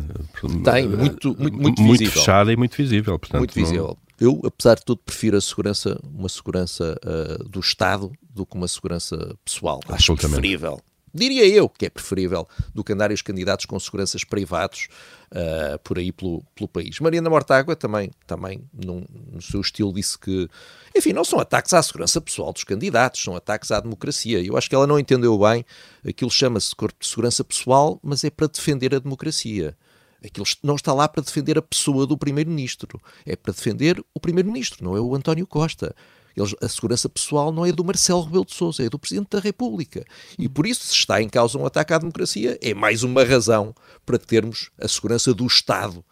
Tem, 0.65 0.89
muito, 0.89 1.37
muito, 1.39 1.59
muito, 1.59 1.83
muito 1.83 2.11
fechada 2.11 2.53
e 2.53 2.57
muito 2.57 2.77
visível. 2.77 3.19
Portanto, 3.19 3.39
muito 3.39 3.55
visível. 3.55 3.74
Eu, 4.21 4.41
apesar 4.45 4.77
de 4.77 4.85
tudo, 4.85 5.01
prefiro 5.05 5.37
a 5.37 5.41
segurança, 5.41 6.01
uma 6.05 6.29
segurança 6.29 6.99
uh, 7.05 7.49
do 7.49 7.61
Estado 7.61 8.13
do 8.23 8.47
que 8.47 8.57
uma 8.57 8.69
segurança 8.69 9.37
pessoal. 9.45 9.81
Acho 9.89 10.17
preferível. 10.17 10.81
Diria 11.15 11.47
eu 11.47 11.69
que 11.69 11.87
é 11.87 11.91
preferível 11.91 12.49
do 12.75 12.83
que 12.83 12.93
andar 12.93 13.13
os 13.13 13.23
candidatos 13.23 13.67
com 13.67 13.79
seguranças 13.79 14.25
privados 14.25 14.89
uh, 15.31 15.79
por 15.79 15.97
aí 15.97 16.11
pelo, 16.11 16.43
pelo 16.57 16.67
país. 16.67 16.99
Mariana 16.99 17.31
Mortágua 17.31 17.77
também, 17.77 18.11
também 18.27 18.65
num, 18.73 19.05
no 19.31 19.41
seu 19.41 19.61
estilo, 19.61 19.93
disse 19.93 20.19
que, 20.19 20.49
enfim, 20.97 21.13
não 21.13 21.25
são 21.25 21.39
ataques 21.39 21.73
à 21.73 21.81
segurança 21.81 22.21
pessoal 22.21 22.53
dos 22.53 22.65
candidatos, 22.65 23.23
são 23.23 23.37
ataques 23.37 23.71
à 23.71 23.79
democracia. 23.79 24.43
Eu 24.43 24.57
acho 24.57 24.69
que 24.69 24.75
ela 24.75 24.89
não 24.89 24.99
entendeu 24.99 25.39
bem. 25.39 25.65
Aquilo 26.05 26.31
chama-se 26.31 26.75
Corpo 26.75 26.99
de 27.01 27.07
Segurança 27.07 27.45
Pessoal, 27.45 28.01
mas 28.03 28.25
é 28.25 28.31
para 28.31 28.49
defender 28.49 28.93
a 28.93 28.99
democracia. 28.99 29.77
Aquilo 30.25 30.47
não 30.63 30.75
está 30.75 30.93
lá 30.93 31.07
para 31.07 31.23
defender 31.23 31.59
a 31.59 31.63
pessoa 31.63 32.07
do 32.07 32.17
Primeiro-Ministro, 32.17 33.01
é 33.27 33.37
para 33.37 33.53
defender 33.53 34.03
o 34.15 34.21
Primeiro-Ministro, 34.21 34.83
não 34.83 34.97
é 34.97 35.01
o 35.01 35.15
António 35.15 35.47
Costa. 35.47 35.95
Eles, 36.37 36.55
a 36.61 36.69
segurança 36.69 37.09
pessoal 37.09 37.53
não 37.53 37.65
é 37.65 37.71
do 37.71 37.85
Marcelo 37.85 38.23
Rebelo 38.23 38.45
de 38.45 38.55
Sousa, 38.55 38.85
é 38.85 38.89
do 38.89 38.99
Presidente 38.99 39.29
da 39.31 39.39
República. 39.39 40.05
E 40.39 40.49
por 40.49 40.67
isso, 40.67 40.85
se 40.87 40.95
está 40.95 41.23
em 41.23 41.29
causa 41.29 41.59
um 41.59 41.67
ataque 41.67 41.93
à 41.93 41.99
democracia, 41.99 42.59
é 42.61 42.75
mais 42.75 43.03
uma 43.03 43.23
razão 43.23 43.75
para 44.05 44.19
termos 44.19 44.71
a 44.81 44.89
segurança 44.89 45.33
do 45.33 45.47
Estado 45.47 46.05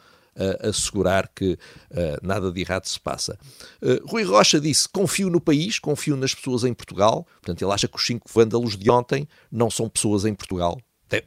a 0.62 0.68
assegurar 0.68 1.28
que 1.34 1.52
uh, 1.52 1.58
nada 2.22 2.50
de 2.50 2.60
errado 2.60 2.86
se 2.86 2.98
passa. 2.98 3.38
Uh, 3.82 4.06
Rui 4.06 4.22
Rocha 4.22 4.60
disse: 4.60 4.88
confio 4.88 5.28
no 5.28 5.40
país, 5.40 5.78
confio 5.78 6.16
nas 6.16 6.34
pessoas 6.34 6.64
em 6.64 6.72
Portugal. 6.72 7.26
Portanto, 7.42 7.62
ele 7.62 7.72
acha 7.72 7.88
que 7.88 7.96
os 7.96 8.06
cinco 8.06 8.30
vândalos 8.32 8.76
de 8.76 8.90
ontem 8.90 9.28
não 9.50 9.70
são 9.70 9.88
pessoas 9.88 10.24
em 10.24 10.34
Portugal, 10.34 10.78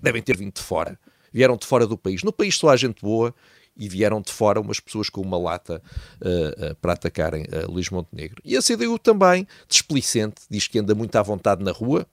devem 0.01 0.23
ter 0.23 0.37
vindo 0.37 0.53
de 0.53 0.61
fora 0.61 0.97
vieram 1.35 1.57
de 1.57 1.67
fora 1.67 1.85
do 1.85 1.97
país. 1.97 2.23
No 2.23 2.31
país 2.31 2.57
só 2.57 2.69
há 2.69 2.77
gente 2.77 3.01
boa 3.01 3.35
e 3.75 3.89
vieram 3.89 4.21
de 4.21 4.31
fora 4.31 4.61
umas 4.61 4.79
pessoas 4.79 5.09
com 5.09 5.19
uma 5.19 5.37
lata 5.37 5.81
uh, 6.21 6.71
uh, 6.71 6.75
para 6.77 6.93
atacarem 6.93 7.43
uh, 7.43 7.69
Luís 7.69 7.89
Montenegro. 7.89 8.41
E 8.45 8.55
a 8.55 8.61
CDU 8.61 8.97
também, 8.97 9.45
displicente, 9.67 10.43
diz 10.49 10.65
que 10.69 10.79
anda 10.79 10.95
muito 10.95 11.13
à 11.17 11.21
vontade 11.21 11.61
na 11.61 11.73
rua. 11.73 12.07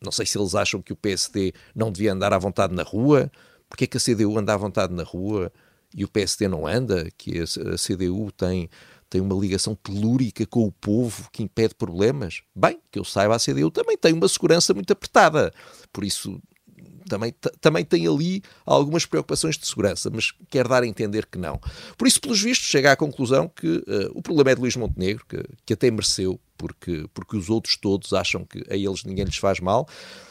Não 0.00 0.12
sei 0.12 0.24
se 0.26 0.38
eles 0.38 0.54
acham 0.54 0.80
que 0.80 0.92
o 0.92 0.96
PSD 0.96 1.52
não 1.74 1.90
devia 1.90 2.12
andar 2.12 2.32
à 2.32 2.38
vontade 2.38 2.72
na 2.72 2.84
rua. 2.84 3.32
Porque 3.68 3.82
é 3.82 3.86
que 3.88 3.96
a 3.96 4.00
CDU 4.00 4.38
anda 4.38 4.54
à 4.54 4.56
vontade 4.56 4.94
na 4.94 5.02
rua 5.02 5.50
e 5.92 6.04
o 6.04 6.08
PSD 6.08 6.46
não 6.46 6.64
anda? 6.64 7.08
Que 7.18 7.40
a, 7.40 7.42
a 7.42 7.76
CDU 7.76 8.30
tem 8.30 8.70
tem 9.10 9.20
uma 9.20 9.34
ligação 9.34 9.74
telúrica 9.74 10.46
com 10.46 10.64
o 10.64 10.72
povo 10.72 11.28
que 11.30 11.42
impede 11.42 11.74
problemas? 11.74 12.42
Bem, 12.54 12.80
que 12.90 12.98
eu 12.98 13.04
saiba, 13.04 13.36
a 13.36 13.38
CDU 13.38 13.70
também 13.70 13.94
tem 13.94 14.14
uma 14.14 14.26
segurança 14.26 14.72
muito 14.72 14.90
apertada. 14.90 15.52
Por 15.92 16.02
isso, 16.02 16.40
também, 17.12 17.34
também 17.60 17.84
tem 17.84 18.06
ali 18.06 18.42
algumas 18.64 19.04
preocupações 19.04 19.58
de 19.58 19.66
segurança, 19.66 20.08
mas 20.10 20.32
quer 20.48 20.66
dar 20.66 20.82
a 20.82 20.86
entender 20.86 21.26
que 21.26 21.36
não. 21.36 21.60
Por 21.98 22.08
isso, 22.08 22.18
pelos 22.18 22.40
vistos, 22.40 22.68
chega 22.68 22.90
à 22.90 22.96
conclusão 22.96 23.48
que 23.54 23.68
uh, 23.68 24.10
o 24.14 24.22
problema 24.22 24.52
é 24.52 24.54
de 24.54 24.60
Luís 24.62 24.76
Montenegro, 24.76 25.22
que, 25.28 25.44
que 25.66 25.74
até 25.74 25.90
mereceu, 25.90 26.40
porque, 26.56 27.06
porque 27.12 27.36
os 27.36 27.50
outros 27.50 27.76
todos 27.76 28.14
acham 28.14 28.46
que 28.46 28.64
a 28.70 28.76
eles 28.76 29.04
ninguém 29.04 29.26
lhes 29.26 29.36
faz 29.36 29.60
mal. 29.60 29.86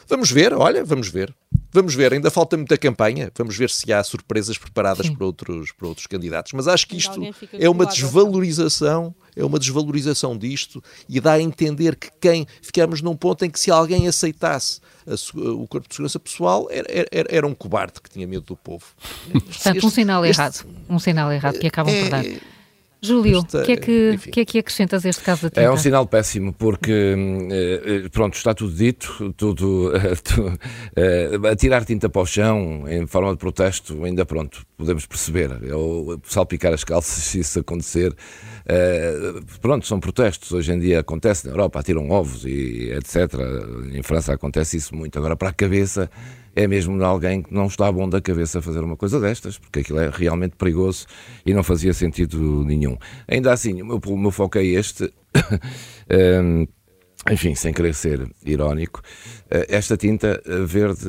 Vamos 0.08 0.32
ver, 0.32 0.52
olha, 0.54 0.84
vamos 0.84 1.08
ver. 1.08 1.32
Vamos 1.72 1.94
ver, 1.94 2.12
ainda 2.12 2.30
falta 2.30 2.54
muita 2.54 2.76
campanha, 2.76 3.32
vamos 3.36 3.56
ver 3.56 3.70
se 3.70 3.90
há 3.90 4.04
surpresas 4.04 4.58
preparadas 4.58 5.08
para 5.08 5.24
outros, 5.24 5.72
para 5.72 5.88
outros 5.88 6.06
candidatos. 6.06 6.52
Mas 6.52 6.68
acho 6.68 6.86
que 6.86 6.98
isto 6.98 7.18
é 7.52 7.68
uma 7.68 7.86
desvalorização, 7.86 9.14
é 9.34 9.42
uma 9.42 9.58
desvalorização 9.58 10.36
disto 10.36 10.84
e 11.08 11.18
dá 11.18 11.32
a 11.32 11.40
entender 11.40 11.96
que 11.96 12.10
quem 12.20 12.46
ficamos 12.60 13.00
num 13.00 13.16
ponto 13.16 13.44
em 13.46 13.50
que 13.50 13.58
se 13.58 13.70
alguém 13.70 14.06
aceitasse 14.06 14.80
a, 15.06 15.14
o 15.50 15.66
corpo 15.66 15.88
de 15.88 15.94
segurança 15.94 16.20
pessoal 16.20 16.68
era, 16.70 16.86
era, 17.10 17.28
era, 17.30 17.46
um 17.46 17.54
cobarde 17.54 18.02
que 18.02 18.10
tinha 18.10 18.26
medo 18.26 18.44
do 18.44 18.56
povo. 18.56 18.84
Portanto, 19.32 19.76
este, 19.76 19.86
um 19.86 19.90
sinal 19.90 20.26
este, 20.26 20.40
errado, 20.40 20.66
um 20.90 20.98
sinal 20.98 21.32
errado 21.32 21.58
que 21.58 21.66
acabam 21.66 21.94
é, 21.94 22.02
por 22.02 22.10
dar. 22.10 22.24
Júlio, 23.04 23.40
o 23.40 23.44
que, 23.44 23.72
é 23.72 23.76
que, 23.76 24.16
que, 24.30 24.40
é 24.40 24.44
que 24.44 24.58
acrescentas 24.60 25.04
a 25.04 25.08
este 25.08 25.24
caso 25.24 25.42
da 25.42 25.48
tinta? 25.50 25.60
É 25.60 25.68
um 25.68 25.76
sinal 25.76 26.06
péssimo, 26.06 26.52
porque, 26.52 27.16
eh, 27.50 28.04
eh, 28.04 28.08
pronto, 28.10 28.34
está 28.34 28.54
tudo 28.54 28.72
dito, 28.72 29.34
tudo, 29.36 29.90
uh, 29.92 31.46
a 31.48 31.56
tirar 31.56 31.84
tinta 31.84 32.08
para 32.08 32.22
o 32.22 32.26
chão 32.26 32.84
em 32.86 33.04
forma 33.08 33.32
de 33.32 33.38
protesto, 33.38 34.04
ainda 34.04 34.24
pronto, 34.24 34.64
podemos 34.82 35.06
perceber, 35.06 35.50
ou 35.72 36.20
salpicar 36.24 36.72
as 36.72 36.84
calças 36.84 37.24
se 37.24 37.38
isso 37.40 37.60
acontecer, 37.60 38.14
pronto, 39.60 39.86
são 39.86 39.98
protestos, 39.98 40.52
hoje 40.52 40.72
em 40.72 40.78
dia 40.78 41.00
acontece 41.00 41.46
na 41.46 41.52
Europa, 41.52 41.80
atiram 41.80 42.10
ovos 42.10 42.44
e 42.44 42.90
etc, 42.92 43.34
em 43.92 44.02
França 44.02 44.32
acontece 44.32 44.76
isso 44.76 44.94
muito, 44.94 45.18
agora 45.18 45.36
para 45.36 45.48
a 45.48 45.52
cabeça 45.52 46.10
é 46.54 46.66
mesmo 46.66 46.96
de 46.98 47.04
alguém 47.04 47.42
que 47.42 47.52
não 47.52 47.66
está 47.66 47.90
bom 47.90 48.08
da 48.08 48.20
cabeça 48.20 48.58
a 48.58 48.62
fazer 48.62 48.80
uma 48.80 48.96
coisa 48.96 49.18
destas, 49.18 49.58
porque 49.58 49.80
aquilo 49.80 50.00
é 50.00 50.10
realmente 50.10 50.56
perigoso 50.56 51.06
e 51.46 51.54
não 51.54 51.62
fazia 51.62 51.94
sentido 51.94 52.64
nenhum. 52.64 52.96
Ainda 53.26 53.52
assim, 53.52 53.80
o 53.80 53.86
meu, 53.86 54.00
o 54.04 54.18
meu 54.18 54.30
foco 54.30 54.58
é 54.58 54.64
este. 54.64 55.12
um, 56.42 56.66
enfim, 57.32 57.54
sem 57.54 57.72
querer 57.72 57.94
ser 57.94 58.28
irónico, 58.44 59.00
eh, 59.50 59.66
esta 59.70 59.96
tinta 59.96 60.42
verde 60.66 61.08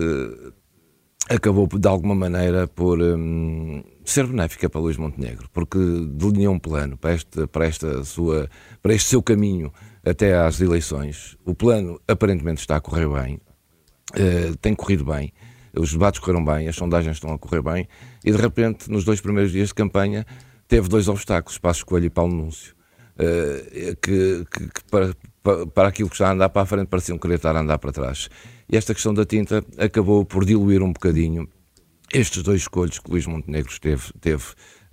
acabou 1.33 1.67
de 1.67 1.87
alguma 1.87 2.13
maneira 2.13 2.67
por 2.67 3.01
um, 3.01 3.83
ser 4.05 4.27
benéfica 4.27 4.69
para 4.69 4.79
Luís 4.79 4.97
Montenegro, 4.97 5.49
porque 5.51 5.77
delineou 6.11 6.53
um 6.53 6.59
plano 6.59 6.95
para, 6.95 7.15
este, 7.15 7.47
para, 7.47 7.65
esta 7.65 8.03
sua, 8.03 8.49
para 8.81 8.93
este 8.93 9.09
seu 9.09 9.21
caminho 9.21 9.73
até 10.05 10.35
às 10.35 10.61
eleições. 10.61 11.35
O 11.43 11.55
plano 11.55 11.99
aparentemente 12.07 12.61
está 12.61 12.75
a 12.75 12.81
correr 12.81 13.07
bem, 13.07 13.39
uh, 14.11 14.55
tem 14.57 14.75
corrido 14.75 15.05
bem, 15.05 15.33
os 15.75 15.91
debates 15.91 16.19
correram 16.19 16.45
bem, 16.45 16.67
as 16.67 16.75
sondagens 16.75 17.17
estão 17.17 17.33
a 17.33 17.39
correr 17.39 17.63
bem, 17.63 17.87
e 18.23 18.31
de 18.31 18.37
repente, 18.37 18.91
nos 18.91 19.03
dois 19.03 19.19
primeiros 19.19 19.51
dias 19.51 19.69
de 19.69 19.73
campanha, 19.73 20.25
teve 20.67 20.87
dois 20.87 21.07
obstáculos, 21.07 21.57
Passo 21.57 21.83
Coelho 21.83 22.05
e 22.05 22.09
Paulo 22.11 22.33
Núncio, 22.35 22.75
uh, 23.17 23.95
que, 23.95 24.45
que, 24.51 24.67
que 24.67 24.83
para, 24.91 25.15
para, 25.41 25.65
para, 25.65 25.87
aquilo 25.87 26.09
que 26.09 26.15
está 26.15 26.29
a 26.29 26.33
andar 26.33 26.49
para 26.49 26.61
a 26.61 26.65
frente 26.65 26.87
pareciam 26.87 27.17
querer 27.17 27.35
estar 27.35 27.55
a 27.55 27.61
andar 27.61 27.79
para 27.79 27.91
trás. 27.91 28.29
E 28.69 28.77
esta 28.77 28.93
questão 28.93 29.13
da 29.13 29.25
tinta 29.25 29.63
acabou 29.77 30.25
por 30.25 30.45
diluir 30.45 30.81
um 30.81 30.91
bocadinho 30.93 31.47
estes 32.13 32.43
dois 32.43 32.61
escolhos 32.61 32.99
que 32.99 33.09
Luís 33.09 33.25
Montenegro 33.25 33.71
teve, 33.79 34.03
teve 34.21 34.43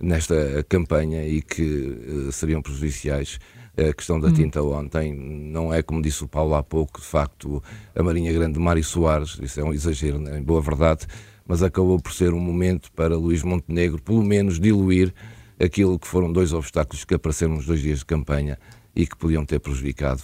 nesta 0.00 0.64
campanha 0.68 1.26
e 1.26 1.42
que 1.42 1.62
uh, 1.62 2.32
seriam 2.32 2.62
prejudiciais 2.62 3.38
a 3.76 3.92
questão 3.92 4.18
da 4.18 4.28
hum. 4.28 4.32
tinta 4.32 4.62
ontem 4.62 5.14
não 5.14 5.72
é 5.72 5.82
como 5.82 6.02
disse 6.02 6.24
o 6.24 6.28
Paulo 6.28 6.54
há 6.54 6.62
pouco, 6.62 7.00
de 7.00 7.06
facto, 7.06 7.62
a 7.94 8.02
Marinha 8.02 8.32
Grande 8.32 8.54
de 8.54 8.60
Mário 8.60 8.82
Soares, 8.82 9.38
isso 9.40 9.60
é 9.60 9.64
um 9.64 9.72
exagero, 9.72 10.18
né? 10.18 10.38
em 10.38 10.42
boa 10.42 10.60
verdade, 10.60 11.06
mas 11.46 11.62
acabou 11.62 12.00
por 12.00 12.12
ser 12.12 12.32
um 12.32 12.40
momento 12.40 12.90
para 12.92 13.16
Luís 13.16 13.42
Montenegro, 13.42 14.00
pelo 14.02 14.22
menos, 14.22 14.58
diluir 14.58 15.14
aquilo 15.58 15.98
que 15.98 16.06
foram 16.06 16.32
dois 16.32 16.52
obstáculos 16.52 17.04
que 17.04 17.14
apareceram 17.14 17.54
nos 17.54 17.66
dois 17.66 17.80
dias 17.80 18.00
de 18.00 18.06
campanha 18.06 18.58
e 18.94 19.06
que 19.06 19.16
podiam 19.16 19.44
ter 19.44 19.60
prejudicado 19.60 20.22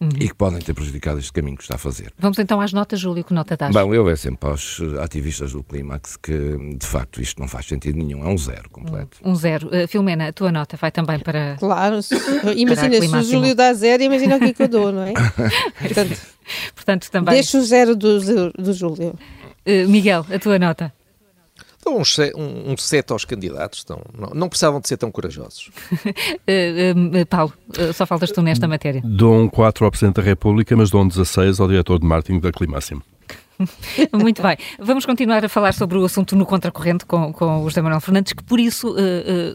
Uhum. 0.00 0.10
e 0.20 0.28
que 0.28 0.34
podem 0.34 0.60
ter 0.60 0.74
prejudicado 0.74 1.18
este 1.18 1.32
caminho 1.32 1.56
que 1.56 1.64
está 1.64 1.74
a 1.74 1.78
fazer. 1.78 2.12
Vamos 2.16 2.38
então 2.38 2.60
às 2.60 2.72
notas, 2.72 3.00
Júlio, 3.00 3.24
que 3.24 3.34
nota 3.34 3.56
dás? 3.56 3.72
Bom, 3.74 3.92
eu 3.92 4.08
é 4.08 4.14
sempre 4.14 4.48
aos 4.48 4.80
ativistas 5.02 5.50
do 5.50 5.62
Clímax 5.64 6.16
que, 6.16 6.56
de 6.76 6.86
facto, 6.86 7.20
isto 7.20 7.40
não 7.40 7.48
faz 7.48 7.66
sentido 7.66 7.98
nenhum, 7.98 8.24
é 8.24 8.28
um 8.28 8.38
zero 8.38 8.70
completo. 8.70 9.18
Um, 9.24 9.34
zero. 9.34 9.66
Uh, 9.66 9.88
Filomena, 9.88 10.28
a 10.28 10.32
tua 10.32 10.52
nota 10.52 10.76
vai 10.76 10.92
também 10.92 11.18
para. 11.18 11.56
Claro, 11.58 11.98
imagina, 12.56 13.00
se 13.00 13.16
o 13.16 13.22
Júlio 13.24 13.56
dá 13.56 13.74
zero, 13.74 14.04
imagina 14.04 14.36
o 14.36 14.38
que, 14.38 14.44
é 14.44 14.52
que 14.52 14.62
eu 14.62 14.68
dou, 14.68 14.92
não 14.92 15.02
é? 15.02 15.14
Portanto, 15.82 16.20
Portanto 16.74 17.10
também. 17.10 17.34
Deixa 17.34 17.58
o 17.58 17.62
zero 17.62 17.96
do, 17.96 18.20
do 18.52 18.72
Júlio. 18.72 19.18
Uh, 19.66 19.88
Miguel, 19.88 20.24
a 20.32 20.38
tua 20.38 20.58
nota? 20.58 20.92
Dão 21.84 21.96
um, 21.96 22.02
um, 22.40 22.72
um 22.72 22.76
set 22.76 23.12
aos 23.12 23.24
candidatos, 23.24 23.82
então, 23.84 24.00
não, 24.16 24.30
não 24.34 24.48
precisavam 24.48 24.80
de 24.80 24.88
ser 24.88 24.96
tão 24.96 25.10
corajosos. 25.10 25.70
uh, 25.92 27.20
uh, 27.22 27.26
Paulo, 27.26 27.52
uh, 27.68 27.92
só 27.92 28.04
faltas 28.04 28.32
tu 28.32 28.42
nesta 28.42 28.66
matéria. 28.66 29.00
Dou 29.04 29.34
um 29.34 29.48
4 29.48 29.84
ao 29.84 29.90
Presidente 29.90 30.16
da 30.16 30.22
República, 30.22 30.76
mas 30.76 30.90
dou 30.90 31.02
um 31.02 31.08
16 31.08 31.60
ao 31.60 31.68
diretor 31.68 31.98
de 31.98 32.06
marketing 32.06 32.40
da 32.40 32.50
Climáximo. 32.50 33.02
Muito 34.12 34.42
bem. 34.42 34.56
Vamos 34.78 35.04
continuar 35.04 35.44
a 35.44 35.48
falar 35.48 35.72
sobre 35.72 35.98
o 35.98 36.04
assunto 36.04 36.36
no 36.36 36.46
contracorrente 36.46 37.04
com, 37.04 37.32
com 37.32 37.62
o 37.62 37.68
José 37.68 37.80
Manuel 37.80 38.00
Fernandes, 38.00 38.32
que 38.32 38.42
por 38.42 38.60
isso 38.60 38.94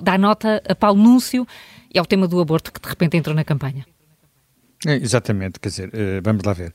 dá 0.01 0.17
nota 0.17 0.61
a 0.67 0.75
Paulo 0.75 1.01
Núncio 1.01 1.47
e 1.93 1.97
ao 1.97 2.05
tema 2.05 2.27
do 2.27 2.41
aborto 2.41 2.73
que 2.73 2.81
de 2.81 2.89
repente 2.89 3.15
entrou 3.15 3.33
na 3.33 3.45
campanha. 3.45 3.85
É, 4.85 4.95
exatamente, 4.95 5.57
quer 5.57 5.69
dizer, 5.69 5.91
vamos 6.21 6.43
lá 6.43 6.51
ver. 6.51 6.73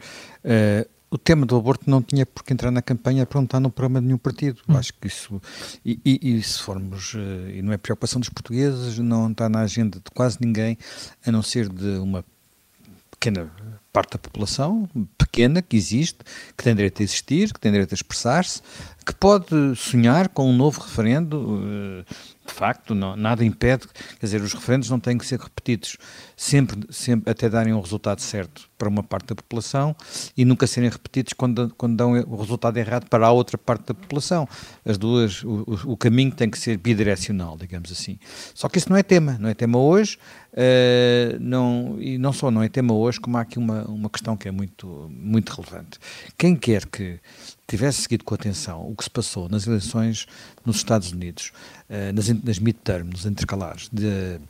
O 1.10 1.16
tema 1.16 1.46
do 1.46 1.56
aborto 1.56 1.88
não 1.88 2.02
tinha 2.02 2.26
por 2.26 2.44
que 2.44 2.52
entrar 2.52 2.70
na 2.70 2.82
campanha 2.82 3.24
para 3.24 3.38
não 3.38 3.44
estar 3.44 3.60
no 3.60 3.70
programa 3.70 4.00
de 4.00 4.06
nenhum 4.06 4.18
partido. 4.18 4.60
Hum. 4.68 4.76
Acho 4.76 4.92
que 4.94 5.06
isso, 5.06 5.40
e, 5.84 6.00
e, 6.04 6.36
e, 6.36 6.42
se 6.42 6.60
formos, 6.60 7.14
eh, 7.16 7.56
e 7.56 7.62
não 7.62 7.72
é 7.72 7.76
preocupação 7.76 8.20
dos 8.20 8.28
portugueses, 8.28 8.98
não 8.98 9.30
está 9.30 9.48
na 9.48 9.60
agenda 9.60 9.98
de 9.98 10.10
quase 10.14 10.38
ninguém, 10.40 10.76
a 11.26 11.32
não 11.32 11.42
ser 11.42 11.68
de 11.68 11.98
uma 11.98 12.24
pequena 13.10 13.50
parte 13.92 14.12
da 14.12 14.18
população, 14.18 14.88
pequena, 15.16 15.60
que 15.60 15.76
existe, 15.76 16.18
que 16.56 16.62
tem 16.62 16.74
direito 16.74 17.00
a 17.00 17.04
existir, 17.04 17.52
que 17.52 17.58
tem 17.58 17.72
direito 17.72 17.92
a 17.92 17.96
expressar-se, 17.96 18.62
que 19.04 19.12
pode 19.14 19.74
sonhar 19.76 20.28
com 20.28 20.48
um 20.48 20.56
novo 20.56 20.80
referendo, 20.80 21.60
eh, 21.64 22.14
de 22.48 22.54
facto, 22.54 22.94
não, 22.94 23.14
nada 23.14 23.44
impede, 23.44 23.86
quer 24.18 24.26
dizer, 24.26 24.40
os 24.40 24.54
referendos 24.54 24.88
não 24.88 24.98
têm 24.98 25.18
que 25.18 25.26
ser 25.26 25.38
repetidos 25.38 25.98
sempre, 26.34 26.80
sempre 26.90 27.30
até 27.30 27.48
darem 27.48 27.74
um 27.74 27.80
resultado 27.80 28.20
certo 28.22 28.68
para 28.78 28.88
uma 28.88 29.02
parte 29.02 29.28
da 29.28 29.34
população 29.34 29.94
e 30.36 30.44
nunca 30.44 30.66
serem 30.66 30.88
repetidos 30.88 31.34
quando, 31.34 31.72
quando 31.76 31.96
dão 31.96 32.12
o 32.12 32.36
resultado 32.36 32.76
errado 32.78 33.06
para 33.08 33.26
a 33.26 33.30
outra 33.30 33.58
parte 33.58 33.88
da 33.88 33.94
população. 33.94 34.48
As 34.84 34.96
duas, 34.96 35.44
o, 35.44 35.64
o 35.84 35.96
caminho 35.96 36.32
tem 36.32 36.48
que 36.48 36.58
ser 36.58 36.78
bidirecional, 36.78 37.56
digamos 37.58 37.92
assim. 37.92 38.18
Só 38.54 38.68
que 38.68 38.78
isso 38.78 38.88
não 38.88 38.96
é 38.96 39.02
tema, 39.02 39.36
não 39.38 39.50
é 39.50 39.54
tema 39.54 39.78
hoje, 39.78 40.16
uh, 40.54 41.38
não, 41.38 41.96
e 42.00 42.16
não 42.16 42.32
só 42.32 42.50
não 42.50 42.62
é 42.62 42.68
tema 42.68 42.94
hoje, 42.94 43.20
como 43.20 43.36
há 43.36 43.42
aqui 43.42 43.58
uma, 43.58 43.84
uma 43.84 44.08
questão 44.08 44.36
que 44.36 44.48
é 44.48 44.50
muito, 44.50 45.10
muito 45.10 45.50
relevante. 45.50 45.98
Quem 46.38 46.56
quer 46.56 46.86
que 46.86 47.20
tivesse 47.68 48.02
seguido 48.02 48.24
com 48.24 48.34
atenção 48.34 48.90
o 48.90 48.96
que 48.96 49.04
se 49.04 49.10
passou 49.10 49.48
nas 49.48 49.66
eleições 49.66 50.26
nos 50.64 50.76
Estados 50.76 51.12
Unidos, 51.12 51.52
uh, 51.88 52.12
nas, 52.14 52.28
nas 52.42 52.58
midterms, 52.58 53.12
nos 53.12 53.26
intercalares 53.26 53.88
de, 53.92 54.40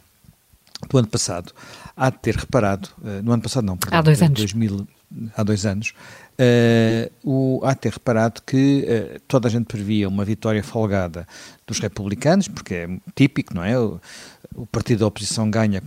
do 0.88 0.98
ano 0.98 1.08
passado, 1.08 1.52
há 1.96 2.10
de 2.10 2.18
ter 2.18 2.36
reparado, 2.36 2.88
uh, 2.98 3.22
no 3.22 3.32
ano 3.32 3.42
passado 3.42 3.64
não, 3.64 3.76
perdão, 3.76 3.98
há 3.98 4.02
dois 4.02 4.22
anos. 4.22 4.38
2000, 4.38 4.88
há 5.36 5.42
dois 5.42 5.66
anos, 5.66 5.92
uh, 6.38 7.10
o, 7.24 7.60
há 7.64 7.74
de 7.74 7.80
ter 7.80 7.92
reparado 7.92 8.40
que 8.42 8.86
uh, 8.86 9.20
toda 9.26 9.48
a 9.48 9.50
gente 9.50 9.66
previa 9.66 10.08
uma 10.08 10.24
vitória 10.24 10.62
folgada 10.62 11.26
dos 11.66 11.80
republicanos, 11.80 12.46
porque 12.46 12.74
é 12.74 12.88
típico, 13.14 13.54
não 13.54 13.64
é? 13.64 13.78
O, 13.78 14.00
o 14.54 14.66
partido 14.66 15.00
da 15.00 15.06
oposição 15.06 15.50
ganha, 15.50 15.82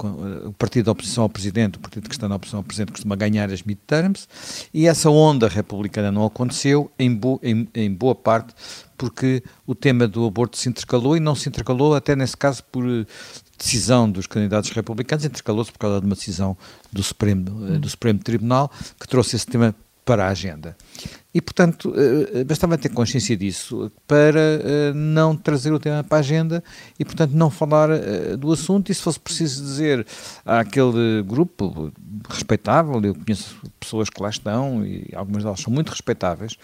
o 0.46 0.54
partido 0.54 0.86
da 0.86 0.92
oposição 0.92 1.24
ao 1.24 1.30
presidente, 1.30 1.78
o 1.78 1.80
partido 1.80 2.08
que 2.08 2.16
está 2.16 2.28
na 2.30 2.36
oposição 2.36 2.60
ao 2.60 2.64
presidente 2.64 2.92
costuma 2.94 3.16
ganhar 3.16 3.52
as 3.52 3.64
midterms, 3.64 4.28
e 4.74 4.88
essa 4.88 5.10
onda 5.10 5.48
republicana 5.48 6.12
não 6.12 6.26
aconteceu 6.26 6.92
em, 6.98 7.14
bo, 7.14 7.40
em, 7.44 7.68
em 7.74 7.94
boa 7.94 8.16
parte 8.16 8.54
porque 9.02 9.44
o 9.66 9.74
tema 9.74 10.08
do 10.08 10.28
aborto 10.28 10.58
se 10.58 10.70
intercalou 10.70 11.18
e 11.18 11.20
não 11.20 11.34
se 11.34 11.50
intercalou 11.50 11.96
até 11.96 12.16
nesse 12.16 12.38
caso 12.38 12.64
por 12.66 12.88
eh, 12.88 13.04
decisão 13.58 14.10
dos 14.10 14.28
candidatos 14.28 14.70
republicanos, 14.70 15.26
intercalou-se 15.26 15.72
por 15.72 15.80
causa 15.80 16.00
de 16.00 16.06
uma 16.06 16.14
decisão 16.14 16.56
do 16.94 17.02
Supremo, 17.02 17.74
eh, 17.74 17.80
do 17.80 17.90
Supremo 17.90 18.20
Tribunal 18.20 18.72
que 19.00 19.08
trouxe 19.08 19.36
esse 19.36 19.48
tema 19.48 19.74
para 20.06 20.26
a 20.26 20.30
agenda. 20.30 20.78
E, 21.34 21.40
portanto, 21.40 21.94
eh, 21.96 22.44
bastava 22.44 22.78
ter 22.78 22.90
consciência 22.90 23.38
disso 23.38 23.90
para 24.06 24.40
eh, 24.40 24.92
não 24.94 25.36
trazer 25.36 25.72
o 25.72 25.80
tema 25.80 26.04
para 26.04 26.18
a 26.18 26.20
agenda 26.20 26.62
e, 27.00 27.06
portanto, 27.06 27.32
não 27.32 27.50
falar 27.50 27.90
eh, 27.90 28.36
do 28.36 28.52
assunto. 28.52 28.92
E 28.92 28.96
se 28.96 29.02
fosse 29.02 29.20
preciso 29.20 29.64
dizer 29.64 30.06
àquele 30.46 31.24
grupo 31.24 31.94
respeitável, 32.30 33.02
eu 33.02 33.16
conheço 33.16 33.56
pessoas 33.80 34.10
que 34.10 34.22
lá 34.22 34.30
estão 34.30 34.86
e 34.86 35.08
algumas 35.16 35.44
delas 35.44 35.62
são 35.62 35.72
muito 35.72 35.90
respeitáveis, 35.90 36.58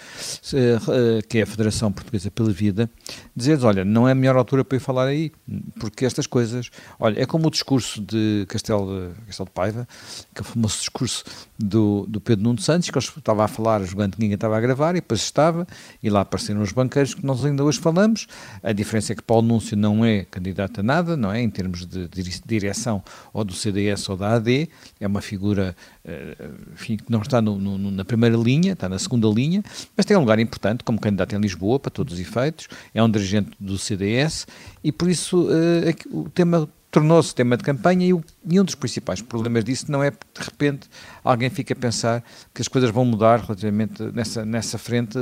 que 1.29 1.39
é 1.39 1.41
a 1.41 1.45
Federação 1.45 1.91
Portuguesa 1.91 2.29
pela 2.29 2.51
Vida, 2.51 2.89
dizer 3.35 3.63
olha, 3.63 3.85
não 3.85 4.07
é 4.07 4.11
a 4.11 4.15
melhor 4.15 4.35
altura 4.35 4.65
para 4.65 4.75
ir 4.75 4.81
falar 4.81 5.05
aí, 5.05 5.31
porque 5.79 6.05
estas 6.05 6.27
coisas, 6.27 6.69
olha, 6.99 7.21
é 7.21 7.25
como 7.25 7.47
o 7.47 7.51
discurso 7.51 8.01
de 8.01 8.45
Castelo 8.47 9.13
de, 9.13 9.25
Castelo 9.25 9.47
de 9.47 9.53
Paiva, 9.53 9.87
que 10.33 10.41
é 10.41 10.41
o 10.41 10.45
famoso 10.45 10.77
discurso 10.77 11.23
do, 11.57 12.05
do 12.07 12.19
Pedro 12.19 12.43
Nuno 12.43 12.59
Santos, 12.59 12.89
que 12.89 12.97
ele 12.97 13.05
estava 13.05 13.45
a 13.45 13.47
falar, 13.47 13.83
jogando 13.83 14.15
que 14.15 14.19
ninguém 14.19 14.35
estava 14.35 14.56
a 14.57 14.61
gravar, 14.61 14.91
e 14.91 15.01
depois 15.01 15.21
estava, 15.21 15.67
e 16.01 16.09
lá 16.09 16.21
apareceram 16.21 16.61
os 16.61 16.71
banqueiros 16.71 17.13
que 17.13 17.25
nós 17.25 17.43
ainda 17.45 17.63
hoje 17.63 17.79
falamos. 17.79 18.27
A 18.61 18.71
diferença 18.71 19.13
é 19.13 19.15
que 19.15 19.21
Paulo 19.21 19.47
Núncio 19.47 19.77
não 19.77 20.03
é 20.03 20.25
candidato 20.25 20.79
a 20.79 20.83
nada, 20.83 21.15
não 21.15 21.31
é? 21.31 21.41
Em 21.41 21.49
termos 21.49 21.85
de 21.85 22.07
direção 22.45 23.03
ou 23.33 23.43
do 23.43 23.53
CDS 23.53 24.09
ou 24.09 24.17
da 24.17 24.35
AD, 24.35 24.69
é 24.99 25.07
uma 25.07 25.21
figura 25.21 25.75
eh, 26.07 26.37
enfim, 26.73 26.95
que 26.95 27.11
não 27.11 27.21
está 27.21 27.41
no, 27.41 27.59
no, 27.59 27.91
na 27.91 28.05
primeira 28.05 28.37
linha, 28.37 28.71
está 28.71 28.87
na 28.87 28.97
segunda 28.97 29.27
linha, 29.27 29.61
mas 29.95 30.05
tem 30.05 30.15
um 30.15 30.21
lugar 30.21 30.39
importante 30.39 30.83
como 30.83 30.99
candidato 30.99 31.35
em 31.35 31.39
Lisboa, 31.39 31.77
para 31.79 31.91
todos 31.91 32.13
os 32.13 32.19
efeitos, 32.19 32.69
é 32.93 33.03
um 33.03 33.09
dirigente 33.09 33.51
do 33.59 33.77
CDS, 33.77 34.47
e 34.81 34.89
por 34.89 35.09
isso 35.09 35.49
uh, 35.49 36.17
o 36.17 36.29
tema 36.29 36.69
tornou-se 36.97 37.35
tema 37.35 37.55
de 37.55 37.63
campanha 37.63 38.07
e, 38.07 38.13
o, 38.13 38.23
e, 38.49 38.59
um 38.59 38.63
dos 38.63 38.73
principais 38.73 39.21
problemas 39.21 39.63
disso 39.63 39.91
não 39.91 40.03
é 40.03 40.09
de 40.09 40.17
repente 40.39 40.89
alguém 41.23 41.47
fica 41.49 41.73
a 41.73 41.77
pensar 41.77 42.23
que 42.53 42.59
as 42.59 42.67
coisas 42.67 42.89
vão 42.89 43.05
mudar 43.05 43.39
relativamente 43.41 44.01
nessa, 44.13 44.43
nessa 44.43 44.77
frente, 44.79 45.19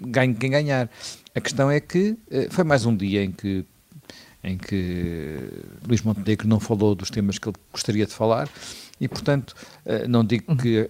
ganhe 0.00 0.34
quem 0.34 0.50
ganhar. 0.50 0.88
A 1.34 1.40
questão 1.40 1.70
é 1.70 1.78
que 1.78 2.16
eh, 2.30 2.48
foi 2.50 2.64
mais 2.64 2.86
um 2.86 2.96
dia 2.96 3.22
em 3.22 3.30
que 3.30 3.66
em 4.42 4.58
que 4.58 5.38
Luís 5.88 6.02
Montenegro 6.02 6.46
não 6.46 6.60
falou 6.60 6.94
dos 6.94 7.08
temas 7.08 7.38
que 7.38 7.48
ele 7.48 7.56
gostaria 7.72 8.04
de 8.04 8.12
falar 8.12 8.46
e, 9.00 9.08
portanto, 9.08 9.54
eh, 9.86 10.06
não 10.06 10.22
digo 10.22 10.54
que 10.56 10.88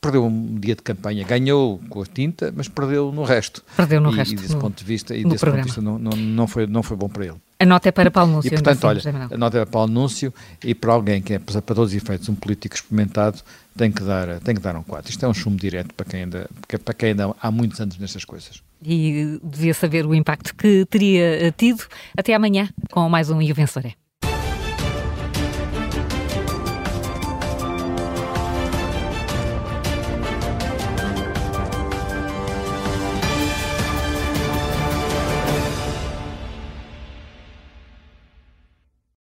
perdeu 0.00 0.24
um 0.24 0.58
dia 0.58 0.74
de 0.74 0.82
campanha, 0.82 1.24
ganhou 1.24 1.80
com 1.88 2.02
a 2.02 2.06
tinta, 2.06 2.52
mas 2.54 2.66
perdeu 2.66 3.12
no 3.12 3.22
resto. 3.22 3.64
Perdeu 3.76 4.00
no 4.00 4.12
e, 4.12 4.16
resto. 4.16 4.32
E 4.32 4.36
desse 4.36 4.56
ponto 4.56 4.76
de 4.76 4.84
vista, 4.84 5.16
e 5.16 5.24
desse 5.24 5.44
ponto 5.44 5.56
de 5.56 5.62
vista 5.62 5.80
não, 5.80 5.98
não, 5.98 6.10
não, 6.10 6.46
foi, 6.48 6.66
não 6.66 6.82
foi 6.82 6.96
bom 6.96 7.08
para 7.08 7.26
ele. 7.26 7.40
A 7.60 7.66
nota 7.66 7.88
é 7.88 7.92
para 7.92 8.08
Paulo 8.08 8.32
Núncio. 8.32 8.48
E, 8.48 8.50
portanto, 8.52 8.84
olha, 8.84 9.02
a 9.32 9.36
nota 9.36 9.58
é 9.58 9.64
para 9.64 9.72
Paulo 9.72 9.92
Núncio 9.92 10.32
e 10.62 10.74
para 10.76 10.92
alguém 10.92 11.20
que 11.20 11.34
é, 11.34 11.38
para 11.40 11.60
todos 11.60 11.90
os 11.90 11.94
efeitos, 11.94 12.28
um 12.28 12.34
político 12.36 12.76
experimentado, 12.76 13.40
tem 13.76 13.90
que 13.90 14.02
dar, 14.02 14.38
tem 14.40 14.54
que 14.54 14.60
dar 14.60 14.76
um 14.76 14.82
4. 14.84 15.10
Isto 15.10 15.26
é 15.26 15.28
um 15.28 15.34
chumbo 15.34 15.56
direto 15.56 15.92
para 15.92 16.06
quem, 16.06 16.20
ainda, 16.20 16.48
para 16.84 16.94
quem 16.94 17.08
ainda 17.10 17.34
há 17.40 17.50
muitos 17.50 17.80
anos 17.80 17.98
nestas 17.98 18.24
coisas. 18.24 18.62
E 18.80 19.40
devia 19.42 19.74
saber 19.74 20.06
o 20.06 20.14
impacto 20.14 20.54
que 20.54 20.86
teria 20.86 21.52
tido. 21.56 21.84
Até 22.16 22.32
amanhã 22.32 22.68
com 22.92 23.08
mais 23.08 23.28
um 23.28 23.42
E 23.42 23.50
o 23.50 23.54
Vencedor 23.54 23.90
é. 23.90 24.07